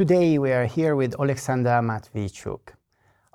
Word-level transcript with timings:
Today 0.00 0.38
we 0.38 0.50
are 0.52 0.64
here 0.64 0.96
with 0.96 1.14
Oleksandra 1.18 1.82
Matviichuk. 1.82 2.72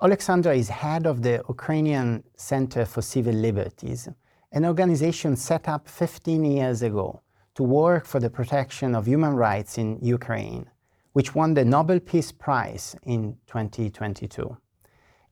Oleksandra 0.02 0.56
is 0.56 0.68
head 0.68 1.06
of 1.06 1.22
the 1.22 1.40
Ukrainian 1.48 2.24
Center 2.36 2.84
for 2.84 3.02
Civil 3.02 3.34
Liberties, 3.34 4.08
an 4.50 4.64
organization 4.64 5.36
set 5.36 5.68
up 5.68 5.88
15 5.88 6.44
years 6.44 6.82
ago 6.82 7.22
to 7.54 7.62
work 7.62 8.04
for 8.04 8.18
the 8.20 8.30
protection 8.30 8.94
of 8.94 9.06
human 9.06 9.34
rights 9.34 9.78
in 9.78 9.98
Ukraine, 10.02 10.68
which 11.12 11.34
won 11.34 11.54
the 11.54 11.64
Nobel 11.64 12.00
Peace 12.00 12.32
Prize 12.32 12.96
in 13.04 13.36
2022. 13.46 14.56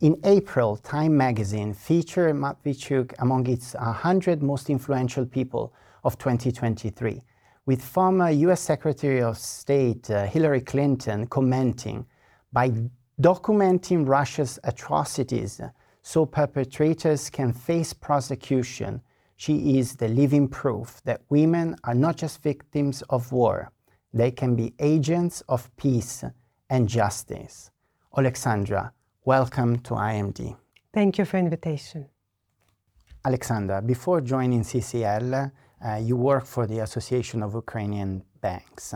In 0.00 0.20
April, 0.24 0.76
Time 0.76 1.16
magazine 1.16 1.72
featured 1.72 2.34
Matviichuk 2.34 3.14
among 3.20 3.46
its 3.46 3.74
100 3.74 4.42
most 4.42 4.68
influential 4.68 5.24
people 5.24 5.72
of 6.02 6.18
2023 6.18 7.22
with 7.64 7.80
former 7.80 8.28
US 8.28 8.60
Secretary 8.60 9.22
of 9.22 9.38
State 9.38 10.10
uh, 10.10 10.26
Hillary 10.26 10.62
Clinton 10.62 11.28
commenting 11.28 12.04
by 12.52 12.72
documenting 13.20 14.06
Russia's 14.06 14.58
atrocities 14.64 15.60
so 16.02 16.26
perpetrators 16.26 17.30
can 17.30 17.52
face 17.52 17.92
prosecution, 17.92 19.00
she 19.36 19.78
is 19.78 19.94
the 19.94 20.08
living 20.08 20.48
proof 20.48 21.00
that 21.04 21.22
women 21.30 21.76
are 21.84 21.94
not 21.94 22.16
just 22.16 22.42
victims 22.42 23.02
of 23.10 23.30
war, 23.30 23.70
they 24.12 24.32
can 24.32 24.56
be 24.56 24.74
agents 24.80 25.40
of 25.48 25.74
peace 25.76 26.24
and 26.68 26.88
justice. 26.88 27.70
Oleksandra, 28.16 28.90
welcome 29.24 29.78
to 29.78 29.94
IMD. 29.94 30.54
Thank 30.92 31.16
you 31.18 31.24
for 31.24 31.38
invitation. 31.38 32.06
Alexandra, 33.24 33.80
before 33.80 34.20
joining 34.20 34.60
CCL, 34.60 35.50
uh, 35.82 35.96
you 35.96 36.16
work 36.16 36.44
for 36.44 36.66
the 36.66 36.80
Association 36.80 37.42
of 37.42 37.54
Ukrainian 37.54 38.22
Banks. 38.42 38.94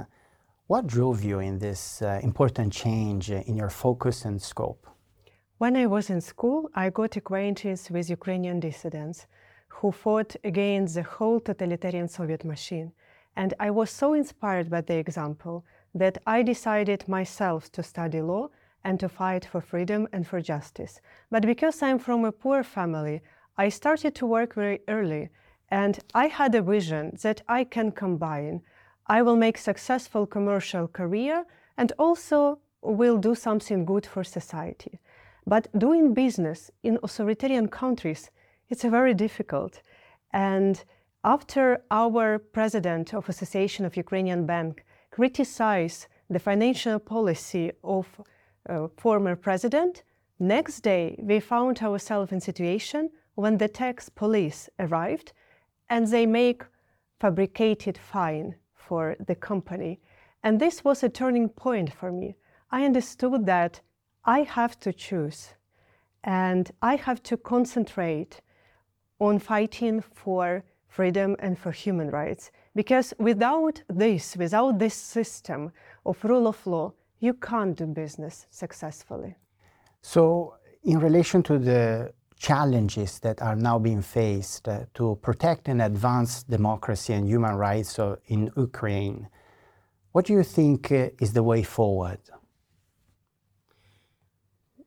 What 0.67 0.87
drove 0.87 1.25
you 1.25 1.39
in 1.39 1.59
this 1.59 2.03
uh, 2.03 2.21
important 2.23 2.75
change 2.75 3.31
in 3.31 3.57
your 3.57 3.71
focus 3.71 4.27
and 4.27 4.41
scope? 4.41 4.87
When 5.57 5.77
I 5.77 5.87
was 5.87 6.11
in 6.11 6.21
school, 6.21 6.69
I 6.75 6.91
got 6.91 7.17
acquainted 7.17 7.81
with 7.91 8.11
Ukrainian 8.11 8.61
dissidents 8.61 9.27
who 9.69 9.91
fought 9.91 10.37
against 10.45 10.95
the 10.95 11.05
whole 11.05 11.41
totalitarian 11.41 12.07
Soviet 12.07 12.45
machine. 12.45 12.93
And 13.35 13.55
I 13.59 13.71
was 13.71 13.91
so 13.91 14.13
inspired 14.13 14.69
by 14.69 14.83
the 14.83 14.97
example 14.97 15.65
that 15.95 16.19
I 16.27 16.43
decided 16.43 17.09
myself 17.09 17.73
to 17.73 17.83
study 17.83 18.21
law 18.21 18.51
and 18.85 18.99
to 19.01 19.09
fight 19.09 19.45
for 19.45 19.61
freedom 19.61 20.09
and 20.13 20.27
for 20.27 20.41
justice. 20.41 21.01
But 21.31 21.47
because 21.47 21.83
I'm 21.83 21.99
from 21.99 22.25
a 22.25 22.33
poor 22.33 22.63
family, 22.63 23.23
I 23.57 23.69
started 23.69 24.15
to 24.17 24.27
work 24.27 24.55
very 24.55 24.81
early 24.89 25.31
and 25.71 25.99
I 26.15 26.29
had 26.29 26.55
a 26.55 26.63
vision 26.63 27.17
that 27.23 27.43
I 27.49 27.65
can 27.65 27.93
combine. 27.93 28.63
I 29.07 29.23
will 29.23 29.37
make 29.37 29.59
successful 29.59 30.27
commercial 30.27 30.89
career 30.89 31.45
and 31.77 31.93
also 31.99 32.61
will 32.83 33.19
do 33.19 33.35
something 33.35 33.85
good 33.85 34.07
for 34.07 34.25
society. 34.25 35.01
But 35.47 35.69
doing 35.79 36.15
business 36.15 36.71
in 36.83 36.99
authoritarian 37.03 37.69
countries, 37.69 38.31
it's 38.69 38.85
very 38.85 39.15
difficult. 39.15 39.83
And 40.33 40.83
after 41.25 41.83
our 41.91 42.39
president 42.39 43.15
of 43.15 43.29
Association 43.29 43.85
of 43.85 43.97
Ukrainian 43.97 44.47
Bank 44.47 44.85
criticized 45.11 46.07
the 46.31 46.39
financial 46.39 46.99
policy 46.99 47.73
of 47.83 48.07
uh, 48.69 48.89
former 48.97 49.37
president, 49.37 50.03
next 50.39 50.81
day 50.81 51.17
we 51.19 51.41
found 51.41 51.83
ourselves 51.83 52.33
in 52.33 52.41
situation 52.41 53.11
when 53.35 53.59
the 53.59 53.69
tax 53.69 54.09
police 54.09 54.69
arrived 54.79 55.33
and 55.89 56.07
they 56.09 56.27
make 56.27 56.63
fabricated 57.21 57.99
fine 57.99 58.55
for 58.75 59.17
the 59.27 59.35
company. 59.35 60.01
And 60.43 60.61
this 60.61 60.85
was 60.85 61.03
a 61.03 61.09
turning 61.09 61.49
point 61.49 61.93
for 61.93 62.13
me. 62.13 62.37
I 62.71 62.85
understood 62.85 63.47
that 63.47 63.81
I 64.25 64.41
have 64.43 64.79
to 64.81 64.93
choose 64.93 65.55
and 66.25 66.71
I 66.83 66.97
have 66.97 67.23
to 67.25 67.37
concentrate 67.37 68.41
on 69.19 69.39
fighting 69.39 70.01
for 70.01 70.65
freedom 70.89 71.37
and 71.39 71.59
for 71.59 71.71
human 71.71 72.11
rights. 72.11 72.51
Because 72.75 73.15
without 73.19 73.83
this, 73.89 74.37
without 74.37 74.79
this 74.79 74.95
system 74.95 75.73
of 76.05 76.23
rule 76.25 76.47
of 76.47 76.67
law, 76.67 76.93
you 77.21 77.35
can't 77.35 77.77
do 77.77 77.87
business 77.87 78.47
successfully. 78.51 79.35
So, 80.03 80.55
in 80.85 80.99
relation 81.01 81.43
to 81.45 81.59
the 81.59 82.13
challenges 82.39 83.19
that 83.21 83.43
are 83.43 83.57
now 83.57 83.79
being 83.79 84.03
faced 84.03 84.69
uh, 84.69 84.85
to 84.95 85.19
protect 85.23 85.69
and 85.69 85.83
advance 85.83 86.45
democracy 86.45 87.13
and 87.13 87.29
human 87.29 87.55
rights 87.57 87.99
in 88.27 88.51
Ukraine. 88.57 89.29
What 90.13 90.27
do 90.27 90.33
you 90.33 90.43
think 90.43 90.93
uh, 90.93 91.09
is 91.21 91.33
the 91.33 91.43
way 91.43 91.63
forward? 91.63 92.21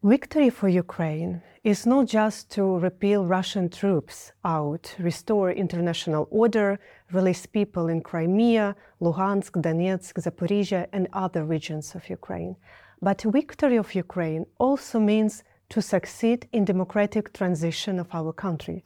Victory 0.04 0.50
for 0.50 0.68
Ukraine 0.68 1.44
is 1.64 1.86
not 1.86 2.08
just 2.08 2.50
to 2.54 2.80
repeal 2.80 3.28
Russian 3.28 3.70
troops 3.70 4.32
out, 4.44 4.96
restore 4.98 5.52
international 5.52 6.28
order, 6.32 6.80
release 7.12 7.46
people 7.46 7.88
in 7.88 8.02
Crimea, 8.02 8.76
Luhansk, 9.00 9.62
Donetsk, 9.62 10.14
Zaporizhia, 10.16 10.88
and 10.92 11.08
other 11.14 11.46
regions 11.46 11.94
of 11.94 12.10
Ukraine. 12.10 12.56
But 13.00 13.22
victory 13.22 13.78
of 13.78 13.94
Ukraine 13.94 14.48
also 14.58 15.00
means 15.00 15.44
to 15.70 15.84
succeed 15.84 16.48
in 16.52 16.66
democratic 16.66 17.32
transition 17.32 18.00
of 18.00 18.08
our 18.12 18.34
country. 18.34 18.84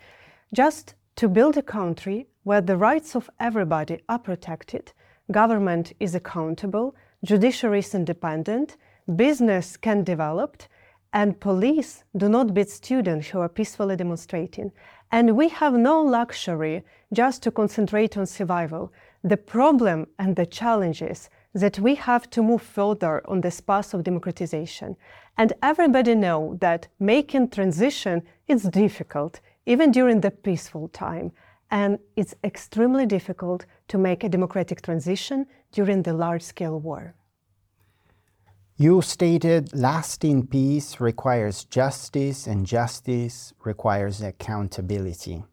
Just 0.54 0.96
to 1.16 1.30
build 1.30 1.56
a 1.56 1.62
country 1.62 2.28
where 2.44 2.60
the 2.60 2.76
rights 2.76 3.16
of 3.16 3.30
everybody 3.40 4.02
are 4.10 4.20
protected, 4.20 4.92
government 5.32 5.94
is 6.02 6.14
accountable, 6.14 6.94
judiciary 7.24 7.80
is 7.80 7.96
independent, 7.96 8.76
business 9.16 9.78
can 9.78 10.04
develop, 10.04 10.62
and 11.14 11.40
police 11.40 12.04
do 12.18 12.28
not 12.28 12.54
beat 12.54 12.70
students 12.70 13.30
who 13.30 13.40
are 13.40 13.50
peacefully 13.50 13.96
demonstrating. 13.96 14.72
And 15.12 15.38
we 15.38 15.50
have 15.50 15.74
no 15.74 16.02
luxury 16.02 16.84
just 17.14 17.44
to 17.44 17.52
concentrate 17.52 18.18
on 18.18 18.26
survival. 18.26 18.92
The 19.24 19.38
problem 19.38 20.08
and 20.20 20.36
the 20.36 20.46
challenges 20.46 21.30
that 21.54 21.80
we 21.80 21.96
have 21.96 22.30
to 22.32 22.44
move 22.44 22.62
further 22.62 23.22
on 23.30 23.42
this 23.42 23.62
path 23.62 23.94
of 23.94 24.04
democratization. 24.04 24.98
And 25.38 25.54
everybody 25.64 26.16
know 26.16 26.58
that 26.60 26.88
making 27.00 27.50
transition 27.50 28.24
is 28.48 28.64
difficult, 28.64 29.40
even 29.66 29.92
during 29.92 30.22
the 30.22 30.32
peaceful 30.32 30.90
time. 30.90 31.32
And 31.72 31.98
it's 32.16 32.36
extremely 32.44 33.06
difficult 33.06 33.66
to 33.88 33.98
make 33.98 34.24
a 34.24 34.30
democratic 34.30 34.82
transition 34.82 35.48
during 35.72 36.04
the 36.04 36.14
large-scale 36.14 36.80
war. 36.80 37.16
You 38.78 39.02
stated 39.02 39.74
lasting 39.74 40.48
peace 40.48 41.00
requires 41.00 41.64
justice 41.64 42.46
and 42.46 42.66
justice 42.66 43.54
requires 43.64 44.22
accountability. 44.22 45.46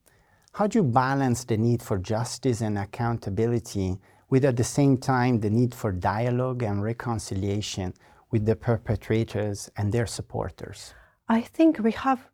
How 0.55 0.67
do 0.67 0.81
you 0.81 0.83
balance 0.83 1.45
the 1.45 1.57
need 1.57 1.85
for 1.85 1.99
justice 1.99 2.61
and 2.61 2.77
accountability 2.77 4.01
with 4.29 4.45
at 4.45 4.57
the 4.57 4.65
same 4.65 4.97
time 4.97 5.39
the 5.39 5.51
need 5.51 5.73
for 5.73 5.93
dialogue 5.93 6.65
and 6.65 6.83
reconciliation 6.83 7.95
with 8.33 8.45
the 8.45 8.57
perpetrators 8.57 9.71
and 9.77 9.93
their 9.93 10.07
supporters? 10.07 10.93
I 11.29 11.43
think 11.43 11.79
we 11.79 11.93
have 11.93 12.29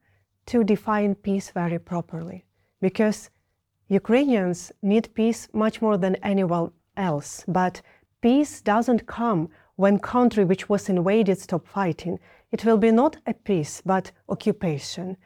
to 0.47 0.65
define 0.65 1.17
peace 1.17 1.51
very 1.51 1.79
properly 1.79 2.47
because 2.81 3.29
Ukrainians 3.89 4.73
need 4.81 5.13
peace 5.13 5.49
much 5.53 5.83
more 5.83 5.99
than 5.99 6.15
anyone 6.23 6.71
else. 6.97 7.45
But 7.47 7.83
peace 8.23 8.63
doesn't 8.63 9.07
come 9.07 9.51
when 9.79 9.97
country 9.97 10.45
which 10.45 10.69
was 10.69 10.89
invaded 10.89 11.39
stop 11.39 11.65
fighting. 11.65 12.19
It 12.51 12.65
will 12.65 12.79
be 12.79 12.91
not 12.91 13.17
a 13.29 13.33
peace, 13.33 13.81
but 13.87 14.11
occupation. 14.29 15.17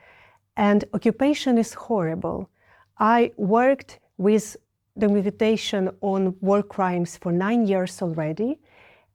And 0.59 0.85
occupation 0.93 1.57
is 1.57 1.73
horrible. 1.73 2.51
I 2.99 3.33
worked 3.39 3.99
with 4.19 4.59
the 4.95 5.07
invitation 5.07 5.91
on 6.03 6.37
war 6.43 6.63
crimes 6.63 7.17
for 7.17 7.33
nine 7.33 7.67
years 7.67 8.03
already. 8.03 8.59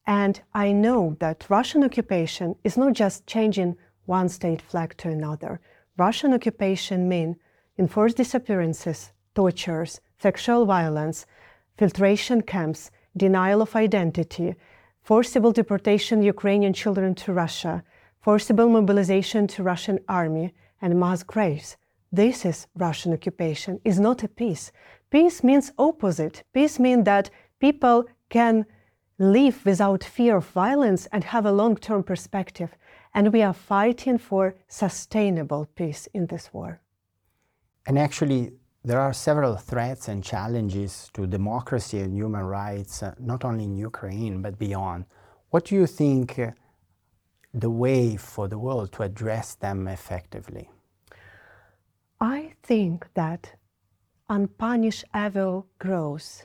And 0.07 0.41
I 0.55 0.71
know 0.71 1.15
that 1.19 1.45
Russian 1.49 1.83
occupation 1.83 2.55
is 2.63 2.75
not 2.75 2.93
just 2.93 3.27
changing 3.27 3.77
one 4.07 4.29
state 4.29 4.63
flag 4.63 4.97
to 4.97 5.09
another. 5.09 5.59
Russian 5.97 6.33
occupation 6.33 7.07
means 7.07 7.35
enforced 7.77 8.17
disappearances, 8.17 9.11
tortures, 9.35 10.01
sexual 10.17 10.65
violence, 10.65 11.27
filtration 11.77 12.41
camps, 12.41 12.89
denial 13.15 13.61
of 13.61 13.75
identity, 13.75 14.55
forcible 15.07 15.53
deportation 15.53 16.19
of 16.19 16.25
Ukrainian 16.25 16.73
children 16.73 17.15
to 17.15 17.31
Russia, 17.31 17.81
forcible 18.19 18.67
mobilization 18.67 19.47
to 19.47 19.63
Russian 19.63 19.99
army, 20.09 20.53
and 20.81 20.99
mass 20.99 21.23
graves. 21.23 21.77
This 22.11 22.43
is 22.43 22.67
Russian 22.75 23.13
occupation, 23.13 23.79
is 23.85 24.01
not 24.01 24.23
a 24.23 24.27
peace. 24.27 24.65
Peace 25.09 25.45
means 25.45 25.71
opposite. 25.77 26.43
Peace 26.53 26.77
means 26.77 27.05
that 27.05 27.29
people 27.61 28.03
can 28.27 28.65
live 29.17 29.57
without 29.65 30.03
fear 30.03 30.35
of 30.35 30.45
violence 30.47 31.05
and 31.13 31.23
have 31.23 31.45
a 31.45 31.57
long-term 31.61 32.03
perspective. 32.03 32.71
And 33.13 33.31
we 33.31 33.41
are 33.43 33.53
fighting 33.53 34.17
for 34.17 34.55
sustainable 34.67 35.69
peace 35.79 36.09
in 36.13 36.25
this 36.25 36.49
war. 36.51 36.81
And 37.85 37.97
actually, 37.97 38.51
there 38.87 39.01
are 39.01 39.11
several 39.11 39.57
threats 39.57 40.07
and 40.07 40.23
challenges 40.23 41.09
to 41.13 41.27
democracy 41.27 41.99
and 41.99 42.15
human 42.15 42.45
rights, 42.45 43.03
uh, 43.03 43.13
not 43.19 43.43
only 43.43 43.65
in 43.65 43.75
Ukraine, 43.75 44.41
but 44.41 44.57
beyond. 44.57 45.03
What 45.49 45.65
do 45.65 45.75
you 45.75 45.85
think 45.85 46.39
uh, 46.39 46.51
the 47.53 47.69
way 47.69 48.15
for 48.15 48.47
the 48.47 48.57
world 48.57 48.93
to 48.93 49.03
address 49.03 49.55
them 49.55 49.89
effectively? 49.89 50.69
I 52.21 52.53
think 52.63 53.07
that 53.13 53.55
unpunished 54.29 55.03
evil 55.13 55.67
grows, 55.79 56.43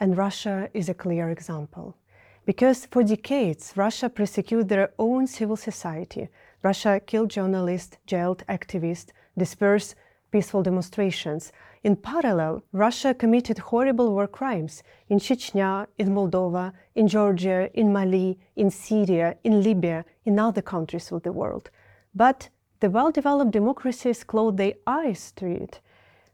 and 0.00 0.16
Russia 0.16 0.68
is 0.74 0.88
a 0.88 0.94
clear 0.94 1.30
example. 1.30 1.96
Because 2.44 2.86
for 2.86 3.04
decades, 3.04 3.72
Russia 3.76 4.08
persecuted 4.08 4.68
their 4.68 4.90
own 4.98 5.28
civil 5.28 5.56
society. 5.56 6.28
Russia 6.64 6.98
killed 6.98 7.30
journalists, 7.30 7.98
jailed 8.04 8.42
activists, 8.48 9.10
dispersed 9.36 9.94
peaceful 10.30 10.62
demonstrations. 10.62 11.52
In 11.84 11.96
parallel, 11.96 12.62
Russia 12.72 13.14
committed 13.14 13.58
horrible 13.58 14.12
war 14.12 14.26
crimes 14.26 14.82
in 15.08 15.18
Chechnya, 15.18 15.86
in 15.96 16.14
Moldova, 16.14 16.72
in 16.94 17.06
Georgia, 17.06 17.70
in 17.74 17.92
Mali, 17.92 18.38
in 18.56 18.70
Syria, 18.70 19.36
in 19.44 19.62
Libya, 19.62 20.04
in 20.24 20.38
other 20.38 20.62
countries 20.62 21.12
of 21.12 21.22
the 21.22 21.32
world. 21.32 21.70
But 22.14 22.48
the 22.80 22.90
well 22.90 23.10
developed 23.10 23.52
democracies 23.52 24.24
closed 24.24 24.56
their 24.56 24.74
eyes 24.86 25.32
to 25.36 25.46
it. 25.46 25.80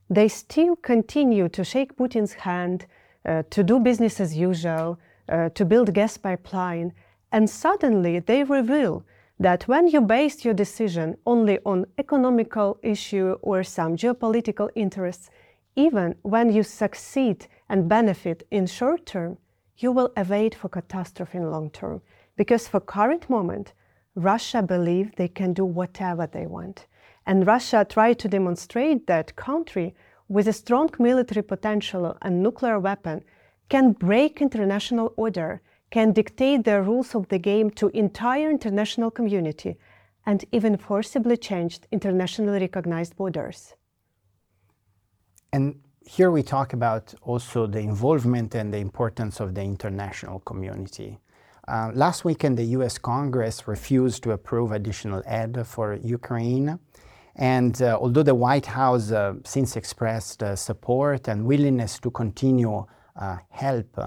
They 0.08 0.29
still 0.29 0.76
continue 0.76 1.49
to 1.50 1.64
shake 1.64 1.97
Putin's 1.97 2.35
hand, 2.35 2.87
uh, 3.25 3.43
to 3.50 3.62
do 3.62 3.79
business 3.79 4.20
as 4.20 4.37
usual, 4.37 4.99
uh, 5.29 5.49
to 5.50 5.64
build 5.64 5.93
gas 5.94 6.17
pipeline, 6.17 6.93
and 7.32 7.49
suddenly 7.49 8.19
they 8.19 8.44
reveal 8.44 9.05
that 9.38 9.66
when 9.66 9.88
you 9.88 10.00
base 10.00 10.44
your 10.44 10.54
decision 10.54 11.16
only 11.26 11.58
on 11.64 11.86
economical 11.98 12.78
issue 12.82 13.36
or 13.42 13.62
some 13.62 13.96
geopolitical 13.96 14.70
interests, 14.75 15.31
even 15.76 16.14
when 16.22 16.52
you 16.52 16.62
succeed 16.62 17.46
and 17.69 17.88
benefit 17.88 18.46
in 18.50 18.66
short 18.66 19.06
term, 19.06 19.36
you 19.76 19.90
will 19.90 20.12
evade 20.16 20.54
for 20.54 20.69
catastrophe 20.69 21.38
in 21.38 21.50
long 21.50 21.69
term. 21.70 22.00
Because 22.36 22.69
for 22.69 22.81
current 22.81 23.28
moment, 23.28 23.72
Russia 24.14 24.62
believe 24.62 25.16
they 25.16 25.28
can 25.28 25.52
do 25.52 25.64
whatever 25.64 26.26
they 26.26 26.46
want. 26.46 26.87
And 27.26 27.46
Russia 27.46 27.84
tried 27.88 28.19
to 28.20 28.28
demonstrate 28.28 29.06
that 29.06 29.34
country 29.34 29.94
with 30.28 30.46
a 30.46 30.52
strong 30.52 30.90
military 30.98 31.42
potential 31.42 32.16
and 32.22 32.42
nuclear 32.42 32.78
weapon 32.78 33.25
can 33.69 33.92
break 33.92 34.40
international 34.40 35.12
order 35.16 35.60
can 35.90 36.12
dictate 36.12 36.64
the 36.64 36.82
rules 36.82 37.14
of 37.14 37.28
the 37.28 37.38
game 37.38 37.70
to 37.70 37.88
entire 37.88 38.50
international 38.50 39.10
community 39.10 39.76
and 40.26 40.44
even 40.52 40.76
forcibly 40.76 41.36
changed 41.36 41.86
internationally 41.92 42.60
recognized 42.60 43.16
borders. 43.16 43.75
And 45.52 45.81
here 46.06 46.31
we 46.31 46.42
talk 46.42 46.72
about 46.72 47.14
also 47.22 47.66
the 47.66 47.78
involvement 47.78 48.54
and 48.54 48.72
the 48.72 48.78
importance 48.78 49.40
of 49.40 49.54
the 49.54 49.62
international 49.62 50.40
community. 50.40 51.19
Uh, 51.66 51.90
last 51.94 52.25
weekend, 52.25 52.58
the 52.58 52.64
US 52.78 52.98
Congress 52.98 53.66
refused 53.66 54.22
to 54.25 54.32
approve 54.32 54.72
additional 54.72 55.22
aid 55.26 55.66
for 55.66 55.94
Ukraine. 55.94 56.78
And 57.37 57.80
uh, 57.80 57.98
although 58.00 58.22
the 58.22 58.34
White 58.34 58.66
House 58.66 59.10
uh, 59.10 59.34
since 59.44 59.76
expressed 59.76 60.42
uh, 60.42 60.54
support 60.56 61.26
and 61.28 61.46
willingness 61.46 61.98
to 62.00 62.10
continue 62.10 62.84
uh, 63.16 63.38
help, 63.50 63.98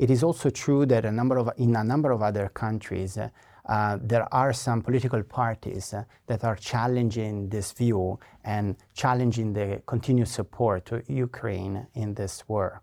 it 0.00 0.10
is 0.10 0.22
also 0.22 0.48
true 0.48 0.86
that 0.86 1.04
a 1.04 1.12
number 1.12 1.36
of, 1.36 1.50
in 1.58 1.76
a 1.76 1.84
number 1.84 2.10
of 2.10 2.22
other 2.22 2.48
countries, 2.48 3.18
uh, 3.18 3.98
there 4.00 4.26
are 4.32 4.50
some 4.50 4.80
political 4.80 5.22
parties 5.22 5.92
uh, 5.92 6.04
that 6.26 6.42
are 6.42 6.56
challenging 6.56 7.50
this 7.50 7.72
view 7.72 8.18
and 8.42 8.76
challenging 8.94 9.52
the 9.52 9.82
continued 9.84 10.28
support 10.28 10.86
to 10.86 11.02
Ukraine 11.06 11.86
in 11.94 12.14
this 12.14 12.48
war. 12.48 12.80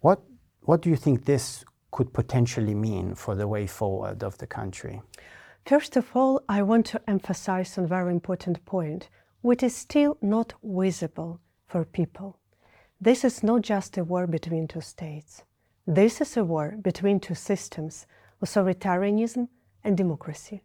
What, 0.00 0.20
what 0.62 0.82
do 0.82 0.90
you 0.90 0.96
think 0.96 1.24
this 1.24 1.64
could 1.92 2.12
potentially 2.12 2.74
mean 2.74 3.14
for 3.14 3.36
the 3.36 3.46
way 3.46 3.68
forward 3.68 4.24
of 4.24 4.36
the 4.38 4.48
country? 4.48 5.00
First 5.64 5.96
of 5.96 6.06
all, 6.12 6.42
I 6.48 6.62
want 6.62 6.86
to 6.86 7.00
emphasize 7.08 7.78
a 7.78 7.86
very 7.86 8.10
important 8.10 8.64
point, 8.64 9.10
which 9.42 9.62
is 9.62 9.76
still 9.76 10.18
not 10.20 10.54
visible 10.64 11.40
for 11.68 11.84
people. 11.84 12.40
This 13.00 13.24
is 13.24 13.44
not 13.44 13.62
just 13.62 13.96
a 13.96 14.02
war 14.02 14.26
between 14.26 14.66
two 14.66 14.80
states. 14.80 15.44
This 15.88 16.20
is 16.20 16.36
a 16.36 16.44
war 16.44 16.76
between 16.82 17.20
two 17.20 17.36
systems, 17.36 18.08
authoritarianism 18.44 19.46
and 19.84 19.96
democracy. 19.96 20.64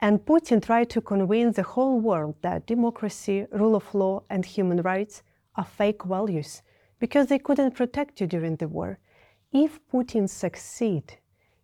And 0.00 0.26
Putin 0.26 0.60
tried 0.60 0.90
to 0.90 1.00
convince 1.00 1.54
the 1.54 1.62
whole 1.62 2.00
world 2.00 2.34
that 2.42 2.66
democracy, 2.66 3.46
rule 3.52 3.76
of 3.76 3.94
law, 3.94 4.24
and 4.28 4.44
human 4.44 4.82
rights 4.82 5.22
are 5.54 5.64
fake 5.64 6.02
values 6.02 6.62
because 6.98 7.28
they 7.28 7.38
couldn't 7.38 7.76
protect 7.76 8.20
you 8.20 8.26
during 8.26 8.56
the 8.56 8.66
war. 8.66 8.98
If 9.52 9.78
Putin 9.86 10.28
succeeds, 10.28 11.14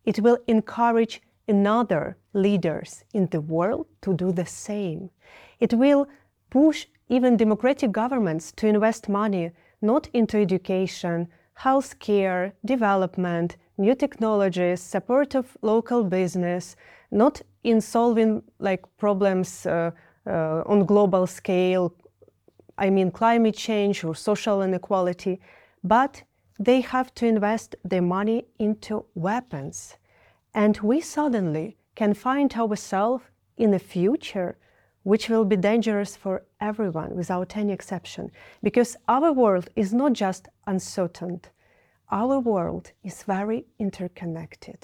it 0.05 0.21
will 0.21 0.39
encourage 0.47 1.21
another 1.49 2.17
leaders 2.35 3.03
in 3.13 3.27
the 3.27 3.41
world 3.41 3.89
to 4.03 4.15
do 4.15 4.31
the 4.31 4.47
same. 4.47 5.11
It 5.59 5.75
will 5.75 6.07
push 6.51 6.87
even 7.09 7.37
democratic 7.37 7.91
governments 7.91 8.53
to 8.53 8.69
invest 8.69 9.09
money 9.09 9.51
not 9.81 10.09
into 10.13 10.39
education, 10.39 11.27
healthcare, 11.59 12.53
development, 12.65 13.57
new 13.79 13.95
technologies, 13.95 14.81
support 14.81 15.35
of 15.35 15.57
local 15.63 16.05
business, 16.05 16.77
not 17.11 17.43
in 17.65 17.81
solving 17.81 18.43
like 18.59 18.85
problems 18.97 19.67
uh, 19.67 19.91
uh, 20.27 20.63
on 20.67 20.85
global 20.85 21.27
scale, 21.27 21.95
I 22.79 22.91
mean 22.91 23.11
climate 23.11 23.57
change 23.57 24.05
or 24.05 24.15
social 24.15 24.63
inequality, 24.63 25.41
but 25.85 26.23
they 26.59 26.81
have 26.81 27.15
to 27.15 27.27
invest 27.27 27.77
their 27.85 28.03
money 28.03 28.47
into 28.59 29.05
weapons. 29.15 29.97
And 30.55 30.79
we 30.79 31.01
suddenly 31.01 31.77
can 31.95 32.15
find 32.15 32.53
ourselves 32.55 33.25
in 33.57 33.75
a 33.75 33.79
future 33.79 34.57
which 35.03 35.29
will 35.29 35.45
be 35.45 35.57
dangerous 35.57 36.17
for 36.17 36.45
everyone 36.63 37.15
without 37.15 37.57
any 37.57 37.73
exception, 37.73 38.31
because 38.63 38.97
our 39.09 39.33
world 39.33 39.69
is 39.77 39.93
not 39.93 40.13
just 40.15 40.49
uncertain, 40.67 41.41
our 42.11 42.39
world 42.39 42.93
is 43.03 43.25
very 43.25 43.67
interconnected. 43.79 44.81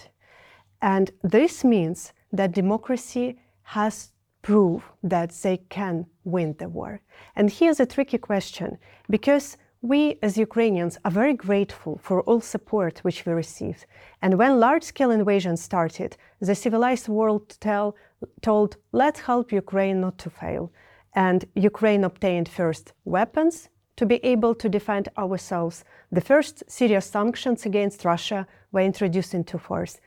And 0.83 1.11
this 1.23 1.65
means 1.65 2.13
that 2.33 2.53
democracy 2.53 3.39
has 3.63 4.13
proved 4.43 4.85
that 5.03 5.31
they 5.43 5.59
can 5.69 6.07
win 6.25 6.55
the 6.59 6.69
war. 6.69 7.01
And 7.37 7.51
here's 7.51 7.81
a 7.81 7.87
tricky 7.87 8.19
question 8.19 8.79
because 9.11 9.57
we 9.81 10.19
as 10.23 10.37
Ukrainians 10.37 10.99
are 11.05 11.11
very 11.11 11.35
grateful 11.35 12.01
for 12.03 12.23
all 12.23 12.41
support 12.41 12.99
which 13.05 13.25
we 13.25 13.33
received. 13.33 13.87
And 14.23 14.39
when 14.39 14.59
large-scale 14.59 15.13
invasion 15.13 15.57
started, 15.57 16.17
the 16.41 16.55
civilized 16.55 17.09
world 17.09 17.57
tell, 17.61 17.95
told, 18.41 18.77
let's 18.93 19.21
help 19.21 19.53
Ukraine 19.53 20.01
not 20.01 20.19
to 20.19 20.31
fail. 20.31 20.73
And 21.19 21.45
Ukraine 21.57 22.05
obtained 22.05 22.49
first 22.49 22.93
weapons 23.05 23.69
to 23.97 24.07
be 24.07 24.25
able 24.25 24.55
to 24.55 24.69
defend 24.69 25.09
ourselves. 25.19 25.85
The 26.13 26.21
first 26.21 26.63
serious 26.69 27.07
sanctions 27.07 27.67
against 27.67 28.05
Russia 28.05 28.47
were 28.71 28.83
introduced 28.83 29.35
into 29.35 29.59
force. 29.59 29.99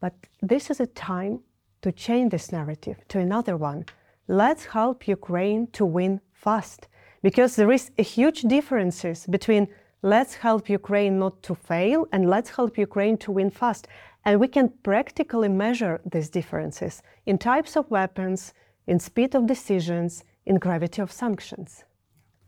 But 0.00 0.14
this 0.40 0.70
is 0.70 0.80
a 0.80 0.86
time 0.86 1.40
to 1.82 1.92
change 1.92 2.30
this 2.30 2.52
narrative 2.52 2.96
to 3.08 3.18
another 3.18 3.58
one. 3.58 3.84
Let's 4.28 4.64
help 4.64 5.06
Ukraine 5.06 5.66
to 5.72 5.84
win 5.84 6.22
fast 6.32 6.88
because 7.22 7.54
there 7.56 7.70
is 7.70 7.90
a 7.98 8.02
huge 8.02 8.40
differences 8.56 9.26
between 9.26 9.68
let's 10.00 10.36
help 10.36 10.70
Ukraine 10.70 11.18
not 11.18 11.42
to 11.42 11.54
fail 11.54 12.06
and 12.12 12.30
let's 12.30 12.56
help 12.56 12.78
Ukraine 12.78 13.18
to 13.18 13.30
win 13.30 13.50
fast. 13.50 13.88
And 14.24 14.40
we 14.40 14.48
can 14.48 14.72
practically 14.82 15.50
measure 15.50 16.00
these 16.10 16.30
differences 16.30 17.02
in 17.26 17.36
types 17.36 17.76
of 17.76 17.90
weapons, 17.90 18.54
in 18.86 18.98
speed 18.98 19.34
of 19.34 19.46
decisions, 19.46 20.24
in 20.46 20.56
gravity 20.56 21.02
of 21.02 21.12
sanctions. 21.12 21.84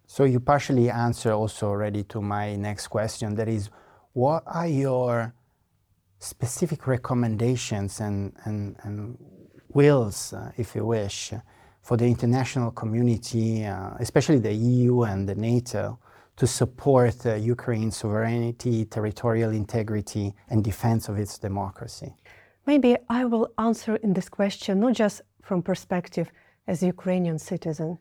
So 0.07 0.25
you 0.25 0.41
partially 0.41 0.89
answer 0.89 1.33
also 1.33 1.69
already 1.69 2.05
to 2.05 2.23
my 2.23 2.57
next 2.57 2.89
question. 2.89 3.35
That 3.35 3.49
is, 3.49 3.69
what 4.15 4.43
are 4.47 4.67
your 4.67 5.35
specific 6.19 6.87
recommendations 6.87 8.01
and, 8.01 8.33
and, 8.45 8.77
and 8.83 9.19
wills, 9.69 10.33
uh, 10.33 10.51
if 10.57 10.75
you 10.75 10.87
wish, 10.87 11.33
for 11.83 11.97
the 11.97 12.07
international 12.07 12.71
community, 12.71 13.65
uh, 13.65 13.91
especially 14.01 14.39
the 14.39 14.53
EU 14.53 15.03
and 15.03 15.29
the 15.29 15.35
NATO, 15.35 15.99
to 16.37 16.47
support 16.47 17.27
uh, 17.27 17.35
Ukraine's 17.35 17.97
sovereignty, 17.97 18.85
territorial 18.85 19.51
integrity, 19.51 20.35
and 20.49 20.65
defense 20.65 21.09
of 21.09 21.19
its 21.19 21.39
democracy? 21.39 22.15
Maybe 22.67 22.97
I 23.09 23.25
will 23.25 23.49
answer 23.59 23.97
in 23.97 24.13
this 24.13 24.29
question 24.29 24.81
not 24.81 24.95
just 24.95 25.23
from 25.43 25.63
perspective 25.63 26.31
as 26.69 26.83
a 26.83 26.87
Ukrainian 26.97 27.39
citizen, 27.39 27.99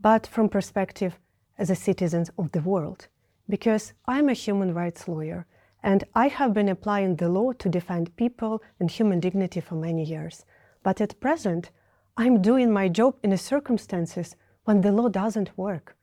but 0.00 0.26
from 0.26 0.48
perspective 0.48 1.18
as 1.56 1.70
a 1.70 1.82
citizen 1.86 2.26
of 2.36 2.52
the 2.52 2.60
world. 2.60 3.06
Because 3.48 3.94
I'm 4.06 4.28
a 4.28 4.40
human 4.44 4.74
rights 4.74 5.08
lawyer 5.08 5.46
and 5.82 6.04
I 6.14 6.26
have 6.28 6.52
been 6.52 6.68
applying 6.68 7.16
the 7.16 7.28
law 7.28 7.52
to 7.52 7.68
defend 7.68 8.16
people 8.16 8.62
and 8.78 8.90
human 8.90 9.20
dignity 9.20 9.60
for 9.60 9.76
many 9.76 10.04
years. 10.04 10.44
But 10.82 11.00
at 11.00 11.20
present, 11.20 11.70
I'm 12.16 12.42
doing 12.42 12.70
my 12.72 12.88
job 12.88 13.14
in 13.22 13.36
circumstances 13.38 14.36
when 14.64 14.80
the 14.80 14.92
law 14.92 15.08
doesn't 15.08 15.56
work. 15.56 15.96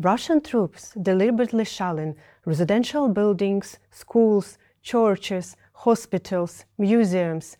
Russian 0.00 0.40
troops 0.40 0.94
deliberately 1.00 1.64
shelling 1.64 2.16
residential 2.44 3.08
buildings, 3.08 3.78
schools, 3.90 4.58
churches, 4.82 5.56
hospitals, 5.72 6.64
museums. 6.78 7.56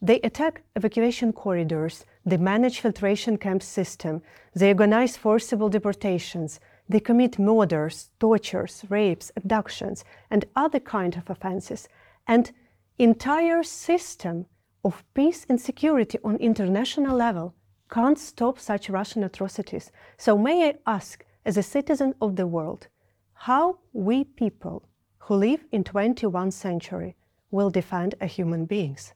They 0.00 0.18
attack 0.20 0.62
evacuation 0.74 1.32
corridors, 1.32 2.04
they 2.24 2.36
manage 2.36 2.80
filtration 2.80 3.36
camp 3.36 3.62
system, 3.62 4.22
they 4.54 4.68
organize 4.68 5.16
forcible 5.16 5.68
deportations, 5.68 6.60
they 6.88 7.00
commit 7.00 7.38
murders, 7.38 8.10
tortures, 8.20 8.84
rapes, 8.88 9.32
abductions, 9.36 10.04
and 10.30 10.44
other 10.54 10.80
kind 10.80 11.16
of 11.16 11.30
offenses. 11.30 11.88
And 12.26 12.52
entire 12.98 13.62
system 13.62 14.46
of 14.84 15.04
peace 15.14 15.46
and 15.48 15.60
security 15.60 16.18
on 16.24 16.36
international 16.36 17.16
level 17.16 17.54
can't 17.90 18.18
stop 18.18 18.58
such 18.58 18.88
Russian 18.88 19.24
atrocities. 19.24 19.90
So 20.16 20.38
may 20.38 20.68
I 20.68 20.74
ask, 20.86 21.24
as 21.44 21.56
a 21.56 21.62
citizen 21.62 22.14
of 22.20 22.36
the 22.36 22.46
world, 22.46 22.88
how 23.34 23.78
we 23.92 24.24
people 24.24 24.88
who 25.18 25.34
live 25.34 25.64
in 25.72 25.84
21st 25.84 26.52
century 26.52 27.16
will 27.50 27.70
defend 27.70 28.14
a 28.20 28.26
human 28.26 28.64
beings? 28.64 29.14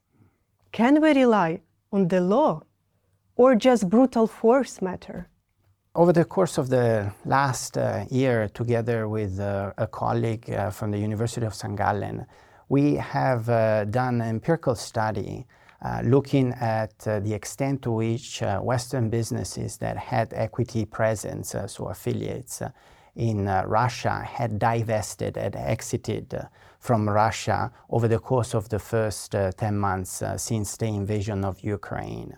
Can 0.72 1.00
we 1.00 1.12
rely 1.14 1.60
on 1.92 2.08
the 2.08 2.20
law 2.20 2.62
or 3.36 3.54
just 3.54 3.88
brutal 3.88 4.26
force 4.26 4.82
matter? 4.82 5.28
Over 5.94 6.12
the 6.12 6.24
course 6.24 6.58
of 6.58 6.68
the 6.68 7.12
last 7.24 7.78
uh, 7.78 8.04
year, 8.10 8.48
together 8.48 9.08
with 9.08 9.40
uh, 9.40 9.72
a 9.78 9.86
colleague 9.86 10.50
uh, 10.50 10.70
from 10.70 10.90
the 10.90 10.98
University 10.98 11.46
of 11.46 11.54
St. 11.54 11.74
Gallen, 11.76 12.26
we 12.68 12.94
have 12.94 13.48
uh, 13.48 13.84
done 13.84 14.20
an 14.20 14.28
empirical 14.28 14.74
study 14.74 15.46
uh, 15.82 16.00
looking 16.04 16.52
at 16.54 17.06
uh, 17.06 17.20
the 17.20 17.32
extent 17.32 17.82
to 17.82 17.90
which 17.90 18.42
uh, 18.42 18.58
Western 18.60 19.10
businesses 19.10 19.76
that 19.76 19.96
had 19.96 20.32
equity 20.34 20.84
presence, 20.84 21.54
so 21.66 21.86
affiliates, 21.86 22.62
in 23.14 23.46
Russia 23.46 24.22
had 24.22 24.58
divested, 24.58 25.36
had 25.36 25.56
exited 25.56 26.34
from 26.80 27.08
Russia 27.08 27.72
over 27.88 28.08
the 28.08 28.18
course 28.18 28.54
of 28.54 28.68
the 28.68 28.78
first 28.78 29.32
10 29.32 29.78
months 29.78 30.22
since 30.36 30.76
the 30.76 30.86
invasion 30.86 31.42
of 31.44 31.60
Ukraine. 31.60 32.36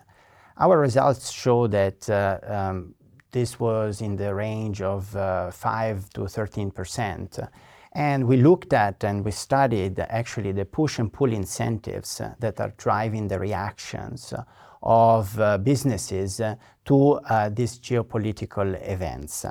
Our 0.59 0.77
results 0.77 1.31
show 1.31 1.67
that 1.67 2.09
um, 2.09 2.93
this 3.31 3.59
was 3.59 4.01
in 4.01 4.17
the 4.17 4.35
range 4.35 4.81
of 4.81 5.15
uh, 5.15 5.51
5 5.51 6.09
to 6.15 6.27
13 6.27 6.71
percent. 6.71 7.39
And 7.93 8.27
we 8.27 8.37
looked 8.37 8.73
at 8.73 9.03
and 9.03 9.23
we 9.23 9.31
studied 9.31 9.99
actually 9.99 10.51
the 10.51 10.65
push 10.65 10.99
and 10.99 11.11
pull 11.11 11.31
incentives 11.31 12.21
that 12.39 12.59
are 12.59 12.73
driving 12.77 13.27
the 13.29 13.39
reactions 13.39 14.33
of 14.83 15.39
uh, 15.39 15.57
businesses 15.57 16.41
to 16.85 17.11
uh, 17.13 17.49
these 17.49 17.79
geopolitical 17.79 18.77
events. 18.87 19.45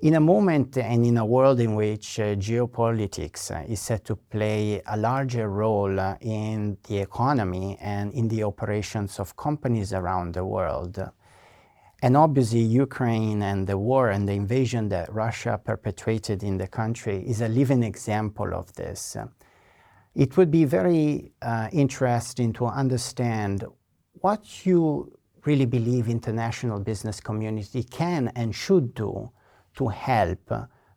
In 0.00 0.14
a 0.14 0.20
moment 0.20 0.76
and 0.76 1.06
in 1.06 1.16
a 1.16 1.24
world 1.24 1.58
in 1.58 1.74
which 1.74 2.20
uh, 2.20 2.34
geopolitics 2.34 3.50
uh, 3.50 3.64
is 3.66 3.80
set 3.80 4.04
to 4.04 4.16
play 4.16 4.82
a 4.86 4.96
larger 4.96 5.48
role 5.48 5.98
uh, 5.98 6.16
in 6.20 6.76
the 6.86 6.98
economy 6.98 7.78
and 7.80 8.12
in 8.12 8.28
the 8.28 8.42
operations 8.42 9.18
of 9.18 9.36
companies 9.36 9.94
around 9.94 10.34
the 10.34 10.44
world, 10.44 11.02
and 12.02 12.14
obviously, 12.14 12.60
Ukraine 12.60 13.42
and 13.42 13.66
the 13.66 13.78
war 13.78 14.10
and 14.10 14.28
the 14.28 14.34
invasion 14.34 14.90
that 14.90 15.12
Russia 15.12 15.58
perpetrated 15.64 16.42
in 16.42 16.58
the 16.58 16.66
country 16.68 17.24
is 17.26 17.40
a 17.40 17.48
living 17.48 17.82
example 17.82 18.52
of 18.54 18.72
this. 18.74 19.16
It 20.14 20.36
would 20.36 20.50
be 20.50 20.66
very 20.66 21.32
uh, 21.40 21.68
interesting 21.72 22.52
to 22.54 22.66
understand 22.66 23.64
what 24.20 24.66
you 24.66 25.18
really 25.46 25.64
believe 25.64 26.08
international 26.08 26.80
business 26.80 27.18
community 27.18 27.82
can 27.82 28.30
and 28.36 28.54
should 28.54 28.94
do 28.94 29.30
to 29.76 29.88
help 29.88 30.52